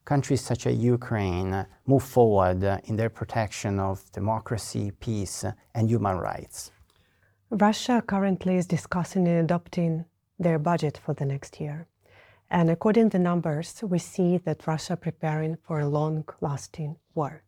countries 0.05 0.41
such 0.41 0.65
as 0.65 0.75
Ukraine 0.75 1.65
move 1.86 2.03
forward 2.03 2.63
in 2.86 2.95
their 2.95 3.09
protection 3.09 3.79
of 3.79 4.12
democracy, 4.12 4.91
peace, 5.00 5.45
and 5.75 5.89
human 5.89 6.17
rights. 6.17 6.71
Russia 7.51 8.03
currently 8.05 8.55
is 8.57 8.65
discussing 8.65 9.27
and 9.27 9.39
adopting 9.45 10.05
their 10.39 10.57
budget 10.57 11.00
for 11.03 11.13
the 11.13 11.25
next 11.25 11.59
year. 11.59 11.88
And 12.50 12.69
according 12.71 13.09
to 13.12 13.17
the 13.17 13.24
numbers, 13.24 13.83
we 13.83 14.00
see 14.00 14.38
that 14.38 14.65
Russia 14.65 14.95
preparing 14.98 15.57
for 15.65 15.79
a 15.79 15.88
long-lasting 15.88 16.95
war. 17.13 17.43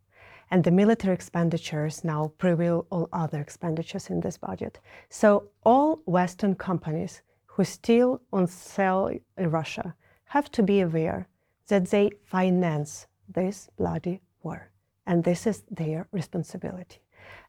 And 0.51 0.63
the 0.63 0.71
military 0.71 1.13
expenditures 1.13 2.03
now 2.03 2.33
prevail 2.38 2.85
all 2.91 3.07
other 3.13 3.39
expenditures 3.39 4.09
in 4.09 4.19
this 4.19 4.38
budget. 4.38 4.79
So 5.09 5.50
all 5.63 6.01
Western 6.05 6.55
companies 6.55 7.21
who 7.45 7.63
still 7.63 8.21
on 8.31 8.47
sell 8.47 9.09
in 9.38 9.50
Russia 9.50 9.95
have 10.31 10.50
to 10.50 10.63
be 10.63 10.79
aware 10.79 11.27
that 11.67 11.89
they 11.89 12.09
finance 12.23 13.07
this 13.27 13.69
bloody 13.77 14.21
war. 14.43 14.71
And 15.05 15.23
this 15.23 15.45
is 15.45 15.63
their 15.69 16.07
responsibility. 16.11 17.00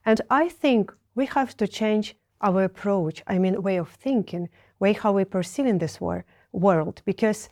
And 0.05 0.19
I 0.29 0.49
think 0.49 0.91
we 1.15 1.25
have 1.27 1.55
to 1.57 1.67
change 1.67 2.15
our 2.41 2.63
approach, 2.65 3.23
I 3.25 3.37
mean, 3.37 3.61
way 3.61 3.77
of 3.77 3.89
thinking, 3.89 4.49
way 4.79 4.91
how 4.91 5.13
we 5.13 5.23
perceive 5.23 5.65
in 5.65 5.77
this 5.77 6.01
war, 6.01 6.25
world 6.51 7.01
because 7.05 7.49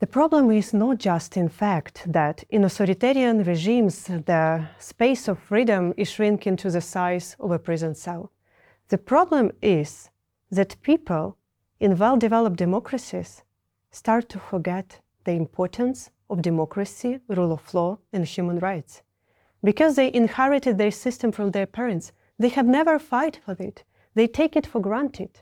the 0.00 0.06
problem 0.06 0.50
is 0.50 0.74
not 0.74 0.98
just 0.98 1.36
in 1.36 1.48
fact 1.48 2.02
that 2.06 2.44
in 2.50 2.64
authoritarian 2.64 3.42
regimes 3.42 4.04
the 4.04 4.66
space 4.78 5.28
of 5.28 5.38
freedom 5.38 5.94
is 5.96 6.10
shrinking 6.10 6.56
to 6.56 6.70
the 6.70 6.82
size 6.82 7.36
of 7.40 7.50
a 7.50 7.58
prison 7.58 7.94
cell. 7.94 8.30
The 8.88 8.98
problem 8.98 9.50
is 9.62 10.10
that 10.50 10.82
people 10.82 11.38
in 11.80 11.96
well-developed 11.96 12.56
democracies 12.56 13.42
start 13.94 14.28
to 14.28 14.38
forget 14.38 14.86
the 15.24 15.32
importance 15.32 16.10
of 16.28 16.42
democracy, 16.42 17.20
rule 17.28 17.52
of 17.52 17.74
law, 17.74 17.98
and 18.12 18.24
human 18.24 18.58
rights. 18.58 19.02
Because 19.62 19.96
they 19.96 20.12
inherited 20.12 20.76
their 20.76 20.90
system 20.90 21.32
from 21.32 21.50
their 21.50 21.66
parents, 21.66 22.12
they 22.38 22.50
have 22.50 22.66
never 22.66 22.98
fight 22.98 23.40
for 23.44 23.56
it. 23.58 23.84
They 24.14 24.26
take 24.26 24.56
it 24.56 24.66
for 24.66 24.80
granted 24.80 25.40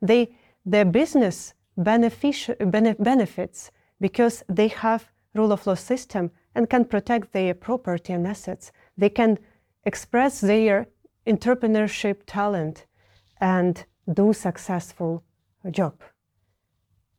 they, 0.00 0.34
their 0.64 0.84
business 0.84 1.54
benefits 1.76 3.70
because 4.00 4.44
they 4.48 4.68
have 4.68 5.08
rule 5.34 5.52
of 5.52 5.66
law 5.66 5.74
system 5.74 6.30
and 6.54 6.70
can 6.70 6.84
protect 6.84 7.32
their 7.32 7.54
property 7.54 8.12
and 8.12 8.26
assets. 8.26 8.72
They 8.96 9.10
can 9.10 9.38
express 9.84 10.40
their 10.40 10.88
entrepreneurship 11.26 12.22
talent 12.26 12.86
and 13.40 13.84
do 14.12 14.32
successful 14.32 15.22
job. 15.70 15.94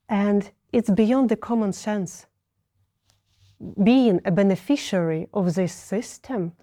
And 0.10 0.52
it's 0.74 0.90
beyond 0.90 1.30
the 1.30 1.36
common 1.36 1.72
sense. 1.72 2.26
Being 3.84 4.20
a 4.26 4.32
beneficiary 4.32 5.28
of 5.34 5.54
this 5.56 5.74
system 5.74 6.54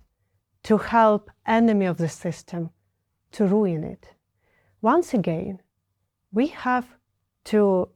to 0.64 0.78
help 0.78 1.30
enemy 1.46 1.86
of 1.86 1.96
the 1.96 2.08
system 2.08 2.70
to 3.32 3.46
ruin 3.46 3.84
it. 3.84 4.08
Once 4.82 5.14
again, 5.14 5.60
we 6.32 6.48
have 6.48 6.86
to 7.44 7.88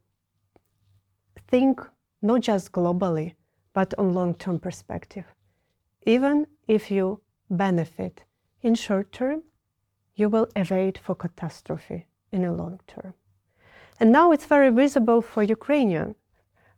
think 1.49 1.81
not 2.23 2.43
just 2.43 2.71
globally, 2.71 3.35
but 3.73 3.93
on 3.99 4.15
long-term 4.15 4.61
perspective. 4.61 5.25
Even 6.07 6.47
if 6.69 6.91
you 6.91 7.21
benefit 7.51 8.23
in 8.63 8.75
short 8.75 9.13
term, 9.13 9.43
you 10.15 10.29
will 10.29 10.49
evade 10.55 10.99
for 10.99 11.15
catastrophe 11.15 12.07
in 12.31 12.45
a 12.45 12.53
long 12.53 12.79
term. 12.87 13.15
And 14.01 14.11
now 14.11 14.33
it's 14.33 14.47
very 14.47 14.71
visible 14.71 15.21
for 15.21 15.43
Ukrainian. 15.43 16.15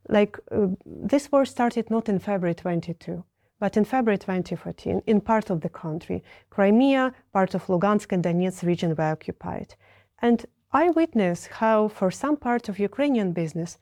Like 0.09 0.39
uh, 0.51 0.67
this 0.85 1.31
war 1.31 1.45
started 1.45 1.89
not 1.89 2.09
in 2.09 2.19
February 2.19 2.57
22, 2.57 3.25
but 3.61 3.77
in 3.77 3.85
February 3.85 4.19
2014 4.19 5.03
in 5.07 5.21
part 5.21 5.49
of 5.49 5.61
the 5.61 5.69
country. 5.69 6.25
Crimea, 6.51 7.15
part 7.33 7.55
of 7.55 7.67
Lugansk 7.67 8.11
and 8.11 8.25
Donetsk 8.25 8.65
region 8.65 8.97
were 8.97 9.13
occupied. 9.13 9.77
And 10.21 10.45
I 10.73 10.91
witnessed 10.91 11.47
how, 11.47 11.89
for 11.89 12.11
some 12.11 12.37
part 12.37 12.69
of 12.69 12.81
Ukrainian 12.81 13.33
business, 13.33 13.79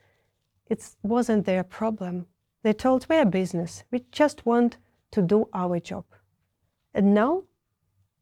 it 0.67 0.95
wasn't 1.01 1.45
their 1.45 1.63
problem. 1.63 2.27
They 2.61 2.73
told 2.73 3.07
we're 3.09 3.25
business, 3.25 3.83
we 3.91 4.05
just 4.11 4.45
want 4.45 4.77
to 5.11 5.21
do 5.23 5.49
our 5.53 5.79
job. 5.79 6.05
And 6.93 7.15
now 7.15 7.43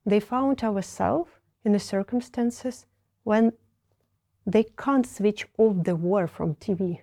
they 0.05 0.21
found 0.21 0.63
ourselves 0.63 1.31
in 1.65 1.73
the 1.73 1.79
circumstances 1.79 2.85
when 3.23 3.51
they 4.51 4.65
can't 4.77 5.05
switch 5.05 5.45
off 5.57 5.83
the 5.83 5.95
war 5.95 6.27
from 6.27 6.55
TV 6.55 7.01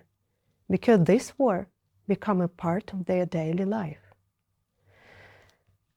because 0.69 1.03
this 1.03 1.33
war 1.37 1.67
become 2.07 2.41
a 2.41 2.47
part 2.47 2.93
of 2.93 3.05
their 3.05 3.25
daily 3.25 3.65
life. 3.65 3.99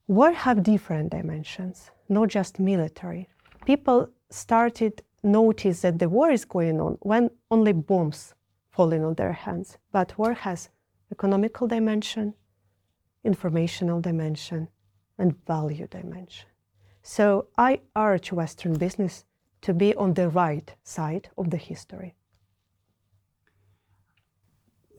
War 0.06 0.32
have 0.32 0.62
different 0.62 1.10
dimensions, 1.10 1.90
not 2.08 2.28
just 2.28 2.58
military. 2.58 3.28
People 3.64 4.08
started 4.30 5.02
notice 5.22 5.82
that 5.82 5.98
the 5.98 6.08
war 6.08 6.30
is 6.30 6.44
going 6.44 6.80
on 6.80 6.98
when 7.00 7.30
only 7.50 7.72
bombs 7.72 8.34
falling 8.70 9.04
on 9.04 9.14
their 9.14 9.32
hands. 9.32 9.78
But 9.92 10.16
war 10.18 10.32
has 10.32 10.70
economical 11.12 11.68
dimension, 11.68 12.34
informational 13.24 14.00
dimension, 14.00 14.68
and 15.18 15.34
value 15.46 15.86
dimension. 15.86 16.48
So 17.02 17.48
I 17.56 17.80
urge 17.96 18.32
Western 18.32 18.74
business 18.74 19.24
to 19.62 19.74
be 19.74 19.94
on 19.94 20.14
the 20.14 20.28
right 20.28 20.74
side 20.82 21.28
of 21.36 21.50
the 21.50 21.56
history. 21.56 22.14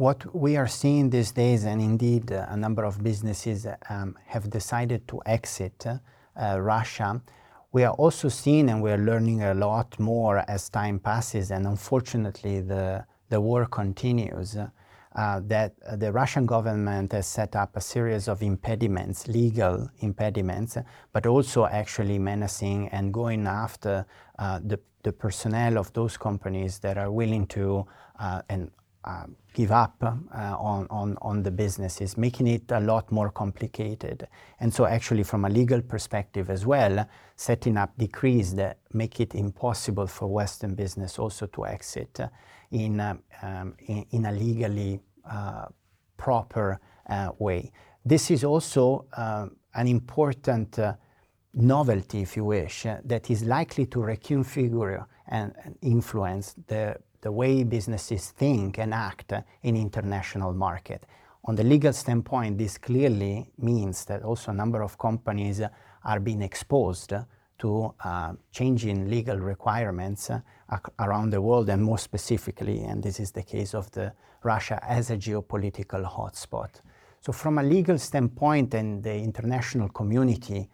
what 0.01 0.36
we 0.36 0.58
are 0.58 0.68
seeing 0.68 1.12
these 1.12 1.32
days, 1.32 1.63
and 1.63 1.80
indeed 1.80 2.32
uh, 2.32 2.48
a 2.50 2.58
number 2.58 2.84
of 2.84 3.03
businesses 3.03 3.68
um, 3.88 4.18
have 4.25 4.50
decided 4.50 5.08
to 5.08 5.22
exit 5.27 5.86
uh, 5.86 6.60
Russia, 6.60 7.22
we 7.72 7.84
are 7.84 7.94
also 7.94 8.27
seeing 8.27 8.68
and 8.72 8.82
we 8.82 8.89
are 8.89 8.98
learning 8.98 9.44
a 9.44 9.53
lot 9.53 10.00
more 10.00 10.44
as 10.50 10.70
time 10.70 10.98
passes, 10.98 11.51
and 11.51 11.68
unfortunately, 11.68 12.62
the, 12.62 13.06
the 13.30 13.39
war 13.39 13.68
continues. 13.68 14.58
Uh, 15.13 15.41
that 15.44 15.74
the 16.00 16.10
Russian 16.10 16.46
government 16.46 17.12
has 17.12 17.27
set 17.27 17.53
up 17.53 17.75
a 17.75 17.82
series 17.82 18.30
of 18.30 18.41
impediments, 18.41 19.27
legal 19.27 19.89
impediments, 20.00 20.77
but 21.12 21.25
also 21.25 21.65
actually 21.65 22.18
menacing 22.18 22.88
and 22.89 23.13
going 23.13 23.46
after 23.46 24.06
uh, 24.39 24.62
the, 24.63 24.80
the 25.03 25.12
personnel 25.12 25.77
of 25.77 25.91
those 25.91 26.15
companies 26.15 26.80
that 26.80 26.98
are 26.98 27.12
willing 27.12 27.46
to 27.48 27.86
uh, 28.20 28.41
and 28.48 28.72
uh, 29.03 29.25
give 29.53 29.72
up 29.72 30.01
uh, 30.01 30.56
on, 30.58 30.88
on, 30.89 31.18
on 31.22 31.44
the 31.44 31.51
businesses, 31.51 32.15
making 32.18 32.48
it 32.48 32.72
a 32.72 32.80
lot 32.80 33.12
more 33.12 33.30
complicated. 33.32 34.27
And 34.62 34.74
so 34.74 34.86
actually 34.86 35.24
from 35.24 35.44
a 35.44 35.50
legal 35.50 35.82
perspective 35.82 36.50
as 36.50 36.65
well, 36.65 37.06
setting 37.36 37.75
up 37.75 37.98
decrees 37.98 38.56
that 38.56 38.77
make 38.94 39.20
it 39.20 39.36
impossible 39.36 40.08
for 40.08 40.27
Western 40.27 40.75
business 40.75 41.20
also 41.20 41.48
to 41.48 41.65
exit 41.65 42.22
in, 42.71 42.99
uh, 42.99 43.15
um, 43.41 43.75
in, 43.87 44.25
a 44.25 44.31
legally 44.31 44.99
uh, 45.29 45.65
proper 46.17 46.79
uh, 47.09 47.31
way. 47.39 47.71
This 48.05 48.31
is 48.31 48.43
also 48.43 49.05
uh, 49.13 49.47
an 49.75 49.87
important 49.87 50.79
novelty, 51.53 52.21
if 52.21 52.37
you 52.37 52.45
wish, 52.45 52.85
that 53.05 53.29
is 53.29 53.43
likely 53.43 53.85
to 53.87 53.99
reconfigure 53.99 55.05
and, 55.27 55.53
and 55.63 55.77
influence 55.81 56.55
the 56.67 56.97
the 57.21 57.31
way 57.31 57.63
businesses 57.63 58.31
think 58.31 58.79
and 58.79 58.93
act 58.93 59.33
in 59.61 59.75
international 59.75 60.53
market. 60.53 61.05
On 61.45 61.55
the 61.55 61.63
legal 61.63 61.93
standpoint, 61.93 62.57
this 62.57 62.77
clearly 62.77 63.51
means 63.57 64.05
that 64.05 64.23
also 64.23 64.51
a 64.51 64.53
number 64.53 64.83
of 64.83 64.97
companies 64.97 65.61
are 66.03 66.19
being 66.19 66.41
exposed 66.41 67.13
to 67.59 67.93
uh, 68.03 68.33
changing 68.51 69.09
legal 69.09 69.37
requirements 69.37 70.31
around 70.99 71.31
the 71.31 71.41
world, 71.41 71.69
and 71.69 71.83
more 71.83 71.97
specifically, 71.97 72.81
and 72.81 73.03
this 73.03 73.19
is 73.19 73.31
the 73.31 73.43
case 73.43 73.73
of 73.73 73.91
the 73.91 74.13
Russia 74.43 74.79
as 74.83 75.11
a 75.11 75.17
geopolitical 75.17 76.03
hotspot. 76.05 76.81
So 77.21 77.31
from 77.31 77.57
a 77.57 77.63
legal 77.63 77.97
standpoint 77.97 78.73
and 78.73 79.03
the 79.03 79.15
international 79.15 79.89
community, 79.89 80.69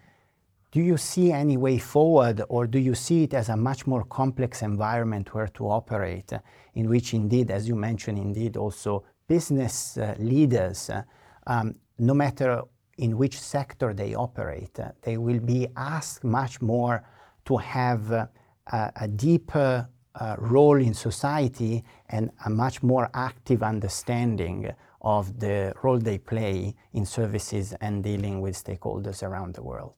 do 0.71 0.81
you 0.81 0.97
see 0.97 1.31
any 1.31 1.57
way 1.57 1.77
forward, 1.77 2.41
or 2.49 2.67
do 2.67 2.79
you 2.79 2.93
see 2.95 3.23
it 3.23 3.33
as 3.33 3.49
a 3.49 3.57
much 3.57 3.87
more 3.87 4.03
complex 4.03 4.61
environment 4.61 5.33
where 5.33 5.47
to 5.47 5.69
operate, 5.69 6.31
in 6.75 6.89
which 6.89 7.13
indeed, 7.13 7.51
as 7.51 7.67
you 7.67 7.75
mentioned, 7.75 8.17
indeed 8.17 8.57
also 8.57 9.03
business 9.27 9.97
uh, 9.97 10.15
leaders, 10.19 10.89
uh, 10.89 11.01
um, 11.47 11.75
no 11.99 12.13
matter 12.13 12.61
in 12.97 13.17
which 13.17 13.39
sector 13.39 13.93
they 13.93 14.13
operate, 14.13 14.79
uh, 14.79 14.91
they 15.01 15.17
will 15.17 15.39
be 15.39 15.67
asked 15.75 16.23
much 16.23 16.61
more 16.61 17.03
to 17.45 17.57
have 17.57 18.11
uh, 18.11 18.25
a, 18.71 18.91
a, 19.01 19.07
deeper 19.07 19.87
uh, 20.15 20.35
role 20.37 20.81
in 20.81 20.93
society 20.93 21.83
and 22.09 22.31
a 22.45 22.49
much 22.49 22.81
more 22.83 23.09
active 23.13 23.63
understanding 23.63 24.69
of 25.01 25.39
the 25.39 25.73
role 25.83 25.99
they 25.99 26.17
play 26.17 26.75
in 26.93 27.05
services 27.05 27.73
and 27.81 28.03
dealing 28.03 28.41
with 28.41 28.55
stakeholders 28.55 29.23
around 29.23 29.53
the 29.53 29.63
world. 29.63 29.93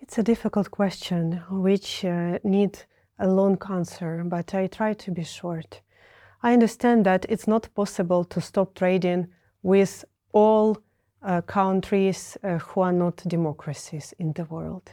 It's 0.00 0.18
a 0.18 0.22
difficult 0.22 0.70
question 0.70 1.42
which 1.50 2.04
uh, 2.04 2.38
needs 2.44 2.86
a 3.18 3.28
long 3.28 3.58
answer, 3.70 4.22
but 4.24 4.54
I 4.54 4.66
try 4.66 4.92
to 4.94 5.10
be 5.10 5.24
short. 5.24 5.80
I 6.42 6.52
understand 6.52 7.06
that 7.06 7.26
it's 7.28 7.46
not 7.46 7.68
possible 7.74 8.24
to 8.24 8.40
stop 8.40 8.74
trading 8.74 9.28
with 9.62 10.04
all 10.32 10.76
uh, 11.22 11.40
countries 11.40 12.36
uh, 12.42 12.58
who 12.58 12.82
are 12.82 12.92
not 12.92 13.16
democracies 13.26 14.12
in 14.18 14.32
the 14.34 14.44
world. 14.44 14.90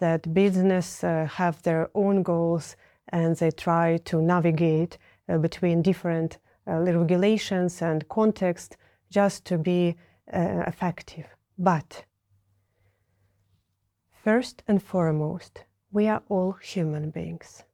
That 0.00 0.34
business 0.34 1.04
uh, 1.04 1.28
have 1.30 1.62
their 1.62 1.88
own 1.94 2.22
goals 2.22 2.76
and 3.08 3.36
they 3.36 3.50
try 3.50 3.98
to 4.04 4.20
navigate 4.20 4.98
uh, 5.28 5.38
between 5.38 5.82
different 5.82 6.38
uh, 6.66 6.74
regulations 6.74 7.80
and 7.82 8.06
context 8.08 8.76
just 9.10 9.44
to 9.46 9.58
be 9.58 9.96
effective. 10.32 11.26
But 11.58 12.04
First 14.22 14.62
and 14.68 14.82
foremost, 14.82 15.64
we 15.90 16.06
are 16.06 16.22
all 16.28 16.52
human 16.52 17.08
beings. 17.10 17.64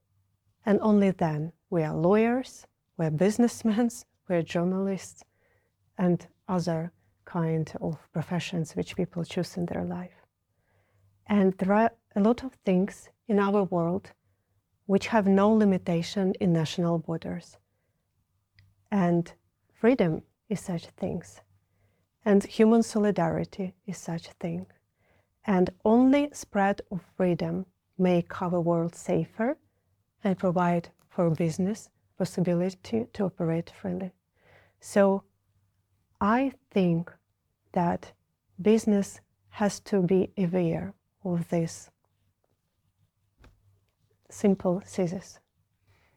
And 0.65 0.79
only 0.81 1.11
then 1.11 1.53
we 1.71 1.83
are 1.83 1.95
lawyers, 1.95 2.69
we're 2.97 3.11
businessmen, 3.11 3.91
we're 4.29 4.43
journalists, 4.43 5.25
and 5.99 6.25
other 6.47 6.93
kind 7.25 7.73
of 7.81 7.99
professions 8.12 8.77
which 8.77 8.95
people 8.95 9.25
choose 9.25 9.57
in 9.57 9.67
their 9.67 9.83
life. 9.83 10.23
And 11.27 11.53
there 11.59 11.73
are 11.73 11.91
a 12.16 12.20
lot 12.20 12.42
of 12.42 12.55
things 12.64 13.11
in 13.29 13.38
our 13.38 13.64
world 13.64 14.12
which 14.87 15.09
have 15.09 15.26
no 15.26 15.52
limitation 15.52 16.33
in 16.40 16.52
national 16.52 16.98
borders. 16.98 17.59
And 18.90 19.31
freedom 19.74 20.22
is 20.48 20.61
such 20.61 20.87
things. 20.96 21.42
And 22.24 22.42
human 22.44 22.83
solidarity 22.83 23.74
is 23.87 23.98
such 23.98 24.29
thing 24.40 24.66
and 25.44 25.70
only 25.85 26.29
spread 26.33 26.81
of 26.90 27.00
freedom 27.16 27.66
make 27.98 28.42
our 28.42 28.61
world 28.61 28.94
safer 28.94 29.57
and 30.24 30.38
provide 30.38 30.88
for 31.09 31.31
business 31.31 31.88
possibility 32.18 33.07
to 33.12 33.24
operate 33.24 33.70
freely. 33.70 34.11
So 34.81 35.22
I 36.20 36.52
think 36.70 37.12
that 37.72 38.12
business 38.61 39.20
has 39.50 39.81
to 39.81 40.02
be 40.02 40.31
aware 40.38 40.94
of 41.24 41.48
this 41.48 41.90
simple 44.37 44.83
thesis. 44.85 45.40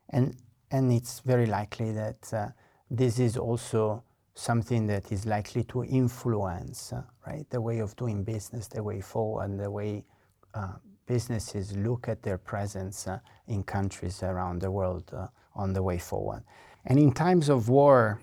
And, 0.10 0.36
and 0.72 0.92
it's 0.92 1.22
very 1.22 1.46
likely 1.46 1.92
that 1.94 2.34
uh, 2.34 2.48
this 2.90 3.20
is 3.20 3.38
also 3.38 4.04
something 4.36 4.88
that 4.88 5.12
is 5.12 5.26
likely 5.26 5.64
to 5.66 5.84
influence, 5.84 6.94
uh, 6.94 7.02
right, 7.28 7.50
the 7.50 7.62
way 7.62 7.80
of 7.80 7.96
doing 7.96 8.24
business, 8.24 8.68
the 8.68 8.84
way 8.84 9.02
forward, 9.02 9.58
the 9.58 9.70
way 9.70 10.06
uh, 10.54 10.74
businesses 11.06 11.76
look 11.76 12.08
at 12.08 12.22
their 12.22 12.38
presence 12.38 13.08
uh, 13.08 13.20
in 13.48 13.64
countries 13.64 14.24
around 14.24 14.62
the 14.62 14.72
world 14.72 15.12
uh, 15.14 15.28
on 15.56 15.74
the 15.74 15.84
way 15.84 15.98
forward. 15.98 16.44
And 16.86 17.00
in 17.00 17.12
times 17.12 17.50
of 17.50 17.70
war, 17.70 18.22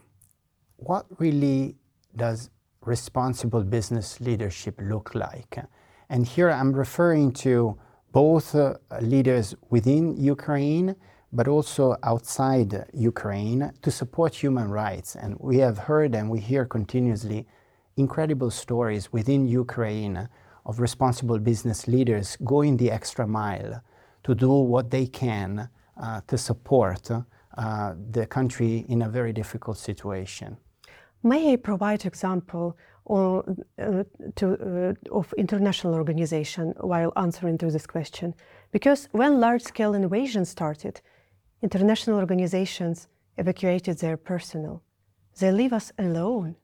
what 0.77 1.07
really 1.19 1.77
does 2.15 2.51
responsible 2.81 3.63
business 3.63 4.21
leadership 4.21 4.79
look 4.81 5.15
like? 5.15 5.59
And 6.09 6.27
here 6.27 6.51
I'm 6.51 6.73
referring 6.73 7.33
to 7.45 7.79
both 8.17 8.55
uh, 8.55 8.73
leaders 9.03 9.55
within 9.69 10.17
Ukraine 10.17 10.97
but 11.35 11.47
also 11.49 11.85
outside 12.03 12.73
Ukraine 12.95 13.71
to 13.83 13.91
support 13.91 14.35
human 14.35 14.71
rights. 14.71 15.17
And 15.17 15.37
we 15.39 15.59
have 15.59 15.77
heard 15.77 16.15
and 16.15 16.31
we 16.31 16.41
hear 16.41 16.65
continuously 16.65 17.47
incredible 17.99 18.51
stories 18.51 19.13
within 19.13 19.47
Ukraine 19.47 20.17
of 20.65 20.81
responsible 20.81 21.39
business 21.39 21.87
leaders 21.87 22.39
going 22.43 22.79
the 22.79 22.91
extra 22.91 23.27
mile 23.27 23.83
to 24.25 24.35
do 24.35 24.53
what 24.73 24.91
they 24.91 25.07
can 25.07 25.69
uh, 26.03 26.23
to 26.31 26.39
support 26.39 27.11
uh, 27.11 27.95
the 28.17 28.25
country 28.37 28.87
in 28.89 29.03
a 29.03 29.11
very 29.11 29.35
difficult 29.35 29.77
situation. 29.77 30.57
May 31.23 31.53
I 31.53 31.57
provide 31.57 32.07
example 32.07 32.79
or, 33.07 33.45
uh, 33.79 34.03
to, 34.35 34.47
uh, 34.53 35.17
of 35.17 35.33
international 35.39 35.95
organization 35.95 36.75
while 36.81 37.13
answering 37.17 37.57
to 37.59 37.71
this 37.71 37.87
question? 37.87 38.35
Because 38.73 39.09
when 39.13 39.41
large-scale 39.41 39.95
invasion 39.95 40.45
started, 40.45 41.01
international 41.63 42.19
organizations 42.19 43.09
evacuated 43.39 43.99
their 43.99 44.17
personnel. 44.17 44.83
They 45.39 45.53
leave 45.53 45.73
us 45.73 45.93
alone. 45.99 46.57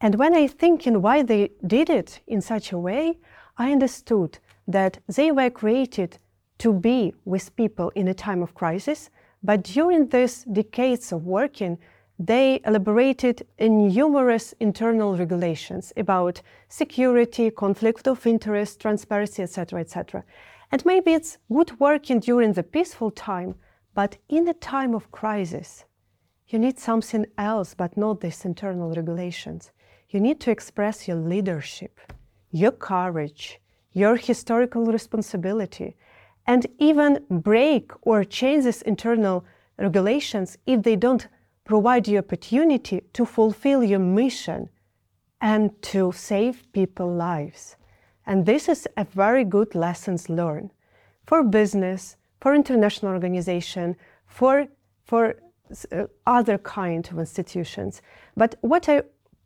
And 0.00 0.14
when 0.14 0.34
I 0.34 0.46
think 0.46 0.86
in 0.86 1.02
why 1.02 1.22
they 1.22 1.50
did 1.66 1.90
it 1.90 2.20
in 2.26 2.40
such 2.40 2.72
a 2.72 2.78
way, 2.78 3.18
I 3.56 3.72
understood 3.72 4.38
that 4.68 4.98
they 5.08 5.32
were 5.32 5.50
created 5.50 6.18
to 6.58 6.72
be 6.72 7.14
with 7.24 7.56
people 7.56 7.90
in 7.94 8.08
a 8.08 8.14
time 8.14 8.42
of 8.42 8.54
crisis, 8.54 9.10
but 9.42 9.64
during 9.64 10.08
these 10.08 10.44
decades 10.44 11.12
of 11.12 11.26
working, 11.26 11.78
they 12.18 12.60
elaborated 12.66 13.46
in 13.58 13.88
numerous 13.88 14.52
internal 14.58 15.16
regulations 15.16 15.92
about 15.96 16.42
security, 16.68 17.50
conflict 17.50 18.08
of 18.08 18.26
interest, 18.26 18.80
transparency, 18.80 19.42
etc., 19.42 19.80
etc. 19.80 20.24
And 20.72 20.84
maybe 20.84 21.12
it's 21.12 21.38
good 21.52 21.78
working 21.78 22.18
during 22.18 22.54
the 22.54 22.64
peaceful 22.64 23.12
time, 23.12 23.54
but 23.94 24.16
in 24.28 24.48
a 24.48 24.54
time 24.54 24.94
of 24.94 25.12
crisis, 25.12 25.84
you 26.48 26.58
need 26.58 26.78
something 26.78 27.26
else 27.36 27.74
but 27.74 27.96
not 27.96 28.20
these 28.20 28.44
internal 28.44 28.92
regulations. 28.94 29.70
You 30.10 30.20
need 30.20 30.40
to 30.40 30.50
express 30.50 31.06
your 31.06 31.18
leadership, 31.18 32.00
your 32.50 32.72
courage, 32.72 33.60
your 33.92 34.16
historical 34.16 34.86
responsibility, 34.86 35.96
and 36.46 36.66
even 36.78 37.24
break 37.30 37.92
or 38.02 38.24
change 38.24 38.64
these 38.64 38.82
internal 38.82 39.44
regulations 39.78 40.58
if 40.66 40.82
they 40.82 40.96
don't 40.96 41.28
provide 41.68 42.08
you 42.08 42.18
opportunity 42.18 43.02
to 43.12 43.26
fulfill 43.26 43.84
your 43.84 43.98
mission 43.98 44.70
and 45.42 45.70
to 45.82 46.10
save 46.12 46.64
people's 46.72 47.18
lives. 47.18 47.76
And 48.26 48.46
this 48.46 48.70
is 48.70 48.88
a 48.96 49.04
very 49.04 49.44
good 49.44 49.74
lessons 49.74 50.30
learned 50.30 50.70
for 51.26 51.44
business, 51.44 52.16
for 52.40 52.54
international 52.54 53.12
organization, 53.12 53.96
for, 54.26 54.66
for 55.04 55.36
uh, 55.92 56.04
other 56.26 56.56
kind 56.56 57.06
of 57.12 57.18
institutions. 57.18 58.00
But 58.34 58.54
what 58.62 58.88
I 58.88 59.02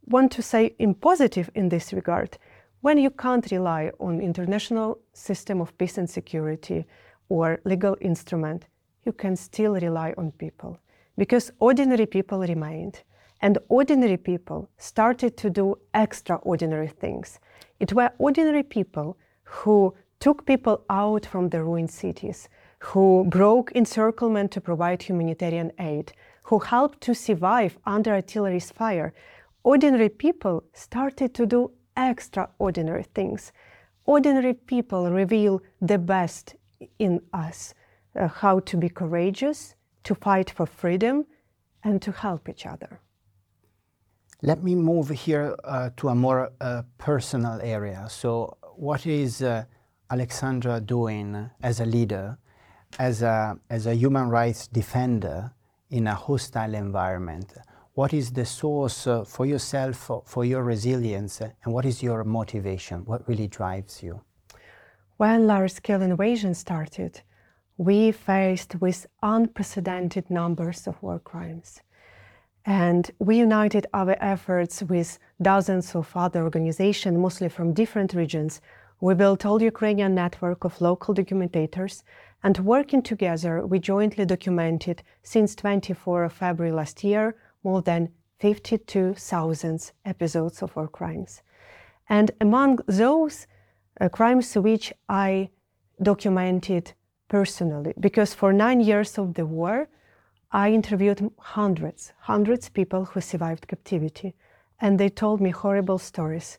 want 0.06 0.30
to 0.32 0.42
say 0.42 0.76
in 0.78 0.94
positive 0.94 1.50
in 1.56 1.70
this 1.70 1.92
regard, 1.92 2.38
when 2.82 2.98
you 2.98 3.10
can't 3.10 3.50
rely 3.50 3.90
on 3.98 4.20
international 4.20 5.00
system 5.12 5.60
of 5.60 5.76
peace 5.76 5.98
and 5.98 6.08
security 6.08 6.84
or 7.28 7.58
legal 7.64 7.96
instrument, 8.00 8.66
you 9.04 9.12
can 9.12 9.34
still 9.34 9.74
rely 9.74 10.14
on 10.16 10.30
people 10.30 10.78
because 11.22 11.52
ordinary 11.60 12.04
people 12.04 12.40
remained 12.40 13.04
and 13.42 13.56
ordinary 13.68 14.16
people 14.16 14.68
started 14.76 15.36
to 15.36 15.48
do 15.50 15.76
extraordinary 15.94 16.88
things. 16.88 17.38
It 17.78 17.92
were 17.92 18.10
ordinary 18.18 18.64
people 18.64 19.16
who 19.44 19.94
took 20.18 20.44
people 20.44 20.84
out 20.90 21.24
from 21.24 21.48
the 21.48 21.62
ruined 21.62 21.92
cities, 21.92 22.48
who 22.80 23.24
broke 23.28 23.70
encirclement 23.76 24.50
to 24.50 24.60
provide 24.60 25.00
humanitarian 25.00 25.70
aid, 25.78 26.12
who 26.46 26.58
helped 26.58 27.00
to 27.02 27.14
survive 27.14 27.78
under 27.86 28.14
artillery's 28.14 28.72
fire. 28.72 29.14
Ordinary 29.62 30.08
people 30.08 30.64
started 30.72 31.34
to 31.34 31.46
do 31.46 31.70
extraordinary 31.96 33.04
things. 33.14 33.52
Ordinary 34.06 34.54
people 34.54 35.08
reveal 35.08 35.62
the 35.80 35.98
best 35.98 36.56
in 36.98 37.20
us 37.32 37.74
uh, 38.18 38.26
how 38.26 38.58
to 38.58 38.76
be 38.76 38.88
courageous, 38.88 39.76
to 40.04 40.14
fight 40.14 40.50
for 40.50 40.66
freedom, 40.66 41.26
and 41.84 42.00
to 42.02 42.12
help 42.12 42.48
each 42.48 42.66
other. 42.66 43.00
Let 44.42 44.62
me 44.62 44.74
move 44.74 45.08
here 45.08 45.56
uh, 45.64 45.90
to 45.98 46.08
a 46.08 46.14
more 46.14 46.50
uh, 46.60 46.82
personal 46.98 47.60
area. 47.62 48.06
So, 48.08 48.56
what 48.74 49.06
is 49.06 49.42
uh, 49.42 49.64
Alexandra 50.10 50.80
doing 50.80 51.50
as 51.62 51.80
a 51.80 51.86
leader, 51.86 52.38
as 52.98 53.22
a, 53.22 53.56
as 53.70 53.86
a 53.86 53.94
human 53.94 54.28
rights 54.28 54.66
defender 54.66 55.52
in 55.90 56.06
a 56.08 56.14
hostile 56.14 56.74
environment? 56.74 57.54
What 57.94 58.12
is 58.12 58.32
the 58.32 58.46
source 58.46 59.06
uh, 59.06 59.24
for 59.24 59.46
yourself, 59.46 59.96
for, 59.96 60.22
for 60.26 60.44
your 60.44 60.64
resilience, 60.64 61.40
and 61.40 61.72
what 61.74 61.84
is 61.84 62.02
your 62.02 62.24
motivation? 62.24 63.04
What 63.04 63.28
really 63.28 63.46
drives 63.46 64.02
you? 64.02 64.22
When 65.18 65.46
large 65.46 65.72
scale 65.72 66.02
invasion 66.02 66.54
started, 66.54 67.20
we 67.84 68.12
faced 68.12 68.76
with 68.80 69.06
unprecedented 69.24 70.30
numbers 70.30 70.86
of 70.86 71.02
war 71.02 71.18
crimes. 71.18 71.80
And 72.64 73.10
we 73.18 73.38
united 73.38 73.88
our 73.92 74.16
efforts 74.20 74.84
with 74.84 75.18
dozens 75.40 75.96
of 75.96 76.12
other 76.14 76.44
organizations, 76.44 77.18
mostly 77.18 77.48
from 77.48 77.72
different 77.72 78.14
regions. 78.14 78.60
We 79.00 79.14
built 79.14 79.44
all 79.44 79.60
Ukrainian 79.60 80.14
network 80.14 80.62
of 80.64 80.80
local 80.80 81.12
documentators, 81.12 82.04
and 82.44 82.56
working 82.58 83.02
together, 83.02 83.66
we 83.66 83.80
jointly 83.80 84.26
documented 84.26 85.02
since 85.24 85.56
24 85.56 86.28
February 86.28 86.72
last 86.72 87.02
year 87.02 87.34
more 87.64 87.82
than 87.82 88.10
52,000 88.38 89.90
episodes 90.04 90.62
of 90.62 90.74
war 90.76 90.86
crimes. 90.86 91.42
And 92.08 92.30
among 92.40 92.78
those 92.86 93.48
uh, 94.00 94.08
crimes 94.08 94.54
which 94.56 94.92
I 95.08 95.50
documented 96.00 96.92
personally, 97.32 97.94
because 97.98 98.34
for 98.34 98.52
nine 98.52 98.80
years 98.80 99.18
of 99.18 99.32
the 99.32 99.46
war, 99.46 99.88
I 100.64 100.70
interviewed 100.70 101.30
hundreds, 101.38 102.12
hundreds 102.18 102.66
of 102.66 102.74
people 102.74 103.06
who 103.06 103.22
survived 103.22 103.66
captivity, 103.66 104.34
and 104.82 104.98
they 104.98 105.08
told 105.08 105.40
me 105.40 105.50
horrible 105.50 105.98
stories 105.98 106.58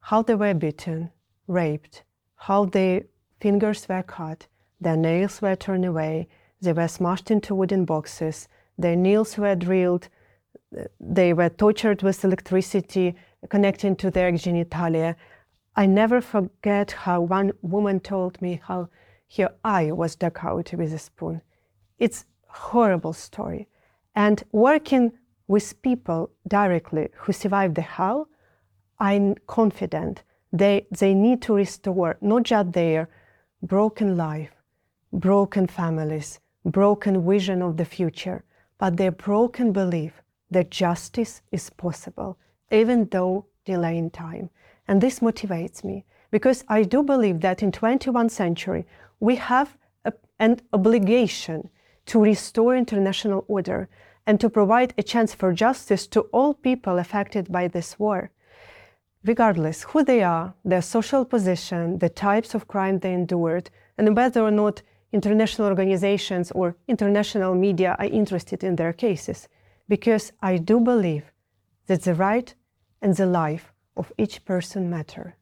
how 0.00 0.22
they 0.22 0.34
were 0.34 0.54
beaten, 0.54 1.10
raped, 1.46 2.02
how 2.34 2.64
their 2.64 3.02
fingers 3.40 3.88
were 3.88 4.02
cut, 4.02 4.48
their 4.80 4.96
nails 4.96 5.40
were 5.40 5.54
torn 5.54 5.84
away, 5.84 6.26
they 6.60 6.72
were 6.72 6.88
smashed 6.88 7.30
into 7.30 7.54
wooden 7.54 7.84
boxes, 7.84 8.48
their 8.76 8.96
nails 8.96 9.38
were 9.38 9.54
drilled, 9.54 10.08
they 10.98 11.32
were 11.32 11.48
tortured 11.50 12.02
with 12.02 12.24
electricity 12.24 13.14
connecting 13.48 13.94
to 13.94 14.10
their 14.10 14.32
genitalia. 14.32 15.14
I 15.76 15.86
never 15.86 16.20
forget 16.20 16.90
how 16.90 17.20
one 17.20 17.52
woman 17.62 18.00
told 18.00 18.42
me 18.42 18.60
how 18.66 18.88
her 19.36 19.52
eye 19.64 19.92
was 19.92 20.16
dug 20.16 20.38
out 20.42 20.72
with 20.72 20.92
a 20.92 20.98
spoon. 20.98 21.40
It's 21.98 22.24
horrible 22.46 23.12
story. 23.12 23.68
And 24.14 24.42
working 24.52 25.12
with 25.48 25.80
people 25.82 26.30
directly 26.46 27.08
who 27.14 27.32
survived 27.32 27.74
the 27.74 27.82
hell, 27.82 28.28
I'm 28.98 29.34
confident 29.46 30.22
they, 30.52 30.86
they 30.90 31.14
need 31.14 31.40
to 31.42 31.54
restore 31.54 32.18
not 32.20 32.42
just 32.44 32.72
their 32.72 33.08
broken 33.62 34.16
life, 34.16 34.52
broken 35.12 35.66
families, 35.66 36.40
broken 36.64 37.26
vision 37.26 37.62
of 37.62 37.76
the 37.76 37.84
future, 37.84 38.44
but 38.78 38.96
their 38.96 39.12
broken 39.12 39.72
belief 39.72 40.22
that 40.50 40.70
justice 40.70 41.42
is 41.50 41.70
possible, 41.70 42.38
even 42.70 43.08
though 43.10 43.46
delay 43.64 43.96
in 43.96 44.10
time. 44.10 44.50
And 44.88 45.00
this 45.00 45.20
motivates 45.20 45.82
me 45.82 46.04
because 46.30 46.64
I 46.68 46.82
do 46.82 47.02
believe 47.02 47.40
that 47.40 47.62
in 47.62 47.72
21st 47.72 48.30
century 48.30 48.86
we 49.22 49.36
have 49.36 49.78
a, 50.04 50.12
an 50.40 50.60
obligation 50.72 51.70
to 52.06 52.20
restore 52.20 52.76
international 52.76 53.44
order 53.46 53.88
and 54.26 54.40
to 54.40 54.50
provide 54.50 54.92
a 54.98 55.02
chance 55.02 55.32
for 55.32 55.52
justice 55.52 56.08
to 56.08 56.22
all 56.32 56.52
people 56.54 56.98
affected 56.98 57.50
by 57.52 57.68
this 57.68 58.00
war, 58.00 58.32
regardless 59.24 59.84
who 59.84 60.02
they 60.02 60.24
are, 60.24 60.54
their 60.64 60.82
social 60.82 61.24
position, 61.24 61.98
the 61.98 62.08
types 62.08 62.52
of 62.52 62.66
crime 62.66 62.98
they 62.98 63.14
endured, 63.14 63.70
and 63.96 64.16
whether 64.16 64.42
or 64.42 64.50
not 64.50 64.82
international 65.12 65.68
organizations 65.68 66.50
or 66.50 66.74
international 66.88 67.54
media 67.54 67.94
are 68.00 68.06
interested 68.06 68.64
in 68.64 68.74
their 68.74 68.92
cases. 68.92 69.48
Because 69.88 70.32
I 70.42 70.56
do 70.56 70.80
believe 70.80 71.30
that 71.86 72.02
the 72.02 72.14
right 72.14 72.52
and 73.00 73.14
the 73.14 73.26
life 73.26 73.72
of 73.96 74.12
each 74.18 74.44
person 74.44 74.90
matter. 74.90 75.36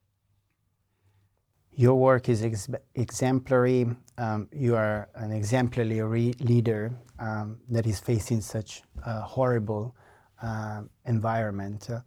Your 1.80 1.94
work 1.94 2.28
is 2.28 2.42
ex 2.42 2.68
exemplary. 2.94 3.86
Um, 4.18 4.48
you 4.52 4.76
are 4.76 5.08
an 5.14 5.32
exemplary 5.32 6.34
leader 6.38 6.92
um, 7.18 7.56
that 7.70 7.86
is 7.86 7.98
facing 7.98 8.42
such 8.42 8.82
a 9.06 9.22
horrible 9.22 9.96
uh, 10.42 10.82
environment. 11.06 11.88
Uh, 11.88 12.00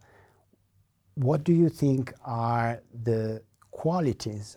what 1.16 1.42
do 1.42 1.52
you 1.52 1.68
think 1.68 2.12
are 2.24 2.82
the 3.02 3.42
qualities 3.72 4.56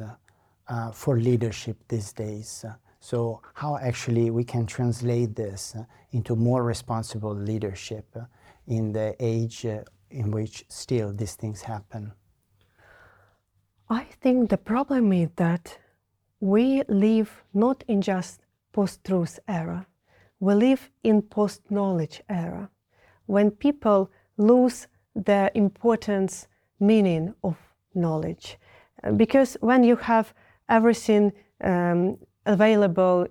uh, 0.67 0.91
for 0.91 1.19
leadership 1.19 1.77
these 1.88 2.13
days? 2.13 2.63
so 2.99 3.41
how 3.56 3.77
actually 3.77 4.30
we 4.30 4.43
can 4.43 4.67
translate 4.67 5.36
this 5.36 5.75
into 6.12 6.36
more 6.36 6.63
responsible 6.63 7.34
leadership 7.34 8.06
in 8.67 8.91
the 8.91 9.15
age 9.19 9.65
uh, 9.65 9.82
in 10.12 10.30
which 10.30 10.63
still 10.69 11.12
these 11.12 11.34
things 11.34 11.63
happen? 11.63 12.12
I 13.89 14.04
think 14.21 14.50
the 14.50 14.58
problem 14.58 15.13
is 15.13 15.30
that 15.38 15.78
we 16.41 16.84
live 16.89 17.43
not 17.54 17.84
in 17.88 18.02
just 18.02 18.41
post-truth 18.73 19.39
era. 19.47 19.88
We 20.39 20.54
live 20.54 20.89
in 21.04 21.21
post-knowledge 21.21 22.21
era, 22.30 22.69
when 23.28 23.52
people 23.52 24.12
lose 24.38 24.88
the 25.15 25.52
importance, 25.56 26.47
meaning 26.80 27.34
of 27.43 27.56
knowledge. 27.95 28.58
Because 29.15 29.58
when 29.62 29.84
you 29.84 29.95
have 29.95 30.34
everything 30.69 31.32
um, 31.63 32.17
available 32.45 33.28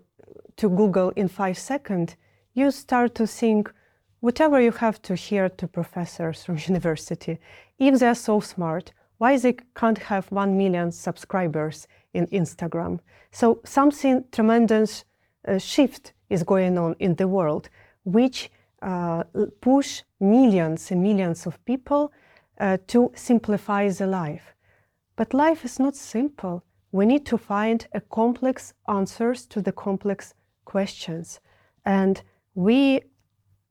to 0.57 0.69
Google 0.71 1.11
in 1.11 1.29
five 1.29 1.59
seconds, 1.59 2.17
you 2.55 2.71
start 2.71 3.15
to 3.17 3.27
think 3.27 3.73
whatever 4.21 4.61
you 4.61 4.73
have 4.73 5.01
to 5.03 5.15
hear 5.15 5.49
to 5.51 5.69
professors 5.69 6.45
from 6.45 6.57
university, 6.67 7.39
if 7.79 7.99
they're 8.01 8.15
so 8.15 8.41
smart, 8.41 8.93
why 9.19 9.39
they 9.39 9.57
can't 9.75 9.99
have 9.99 10.31
1 10.31 10.57
million 10.57 10.93
subscribers 10.93 11.89
in 12.13 12.27
Instagram. 12.29 13.01
So 13.31 13.61
something 13.65 14.25
tremendous 14.33 15.05
uh, 15.47 15.59
shift 15.59 16.13
is 16.29 16.43
going 16.43 16.79
on 16.79 16.97
in 16.99 17.15
the 17.15 17.29
world, 17.29 17.69
which 18.05 18.51
uh, 18.83 19.25
push 19.61 20.03
millions 20.21 20.91
and 20.91 21.03
millions 21.03 21.47
of 21.47 21.65
people 21.65 22.13
uh, 22.59 22.79
to 22.89 23.13
simplify 23.15 23.89
the 23.89 24.07
life. 24.07 24.55
But 25.17 25.35
life 25.35 25.65
is 25.65 25.79
not 25.79 25.97
simple. 25.97 26.63
We 26.93 27.07
need 27.07 27.27
to 27.27 27.39
find 27.39 27.87
a 27.93 28.01
complex 28.01 28.75
answers 28.89 29.47
to 29.47 29.63
the 29.63 29.73
complex 29.73 30.35
questions. 30.65 31.41
And 31.85 32.23
we 32.55 33.01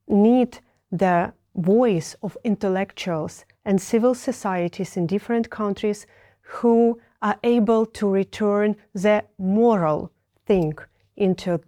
need 0.07 0.59
the 0.91 1.33
voice 1.55 2.15
of 2.21 2.37
intellectuals 2.43 3.45
and 3.65 3.81
civil 3.81 4.13
societies 4.13 4.95
in 4.97 5.07
different 5.07 5.49
countries 5.49 6.05
who 6.41 6.99
are 7.21 7.37
able 7.43 7.85
to 7.85 8.07
return 8.07 8.75
the 8.93 9.23
moral 9.37 10.11
thing 10.45 10.77
into 11.17 11.59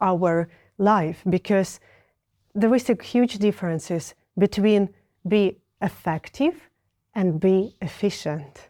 our 0.00 0.48
life 0.78 1.22
because 1.28 1.80
there 2.54 2.74
is 2.74 2.90
a 2.90 3.02
huge 3.02 3.38
differences 3.38 4.14
between 4.38 4.90
be 5.26 5.56
effective 5.80 6.68
and 7.14 7.40
be 7.40 7.74
efficient. 7.80 8.68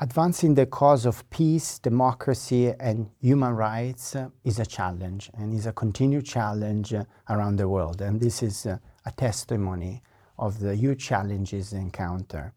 Advancing 0.00 0.54
the 0.54 0.64
cause 0.64 1.04
of 1.04 1.28
peace, 1.28 1.78
democracy, 1.80 2.72
and 2.78 3.10
human 3.20 3.54
rights 3.54 4.14
uh, 4.14 4.28
is 4.44 4.60
a 4.60 4.64
challenge 4.64 5.28
and 5.34 5.52
is 5.52 5.66
a 5.66 5.72
continued 5.72 6.24
challenge 6.24 6.94
uh, 6.94 7.04
around 7.28 7.56
the 7.56 7.68
world. 7.68 8.00
And 8.00 8.20
this 8.20 8.42
is 8.42 8.64
uh, 8.64 8.78
a 9.04 9.10
testimony 9.10 10.02
of 10.38 10.60
the 10.60 10.74
huge 10.74 11.04
challenges 11.04 11.70
they 11.70 11.78
encounter. 11.78 12.52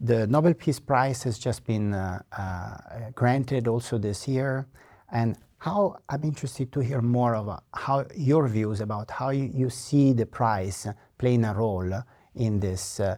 The 0.00 0.26
Nobel 0.26 0.54
Peace 0.54 0.78
Prize 0.80 1.22
has 1.24 1.38
just 1.38 1.64
been 1.64 1.92
uh, 1.92 2.22
uh, 2.36 3.10
granted 3.14 3.66
also 3.66 3.98
this 3.98 4.28
year. 4.28 4.66
And 5.10 5.36
how 5.58 5.96
I'm 6.08 6.22
interested 6.22 6.70
to 6.72 6.80
hear 6.80 7.02
more 7.02 7.34
about 7.34 7.64
how 7.74 8.04
your 8.14 8.46
views 8.48 8.80
about 8.80 9.10
how 9.10 9.30
you, 9.30 9.50
you 9.52 9.70
see 9.70 10.12
the 10.12 10.26
prize 10.26 10.86
playing 11.18 11.44
a 11.44 11.52
role 11.52 11.92
in 12.36 12.60
this, 12.60 13.00
uh, 13.00 13.16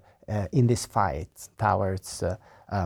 in 0.53 0.67
this 0.67 0.87
fight 0.87 1.29
towards 1.59 2.23
uh, 2.23 2.37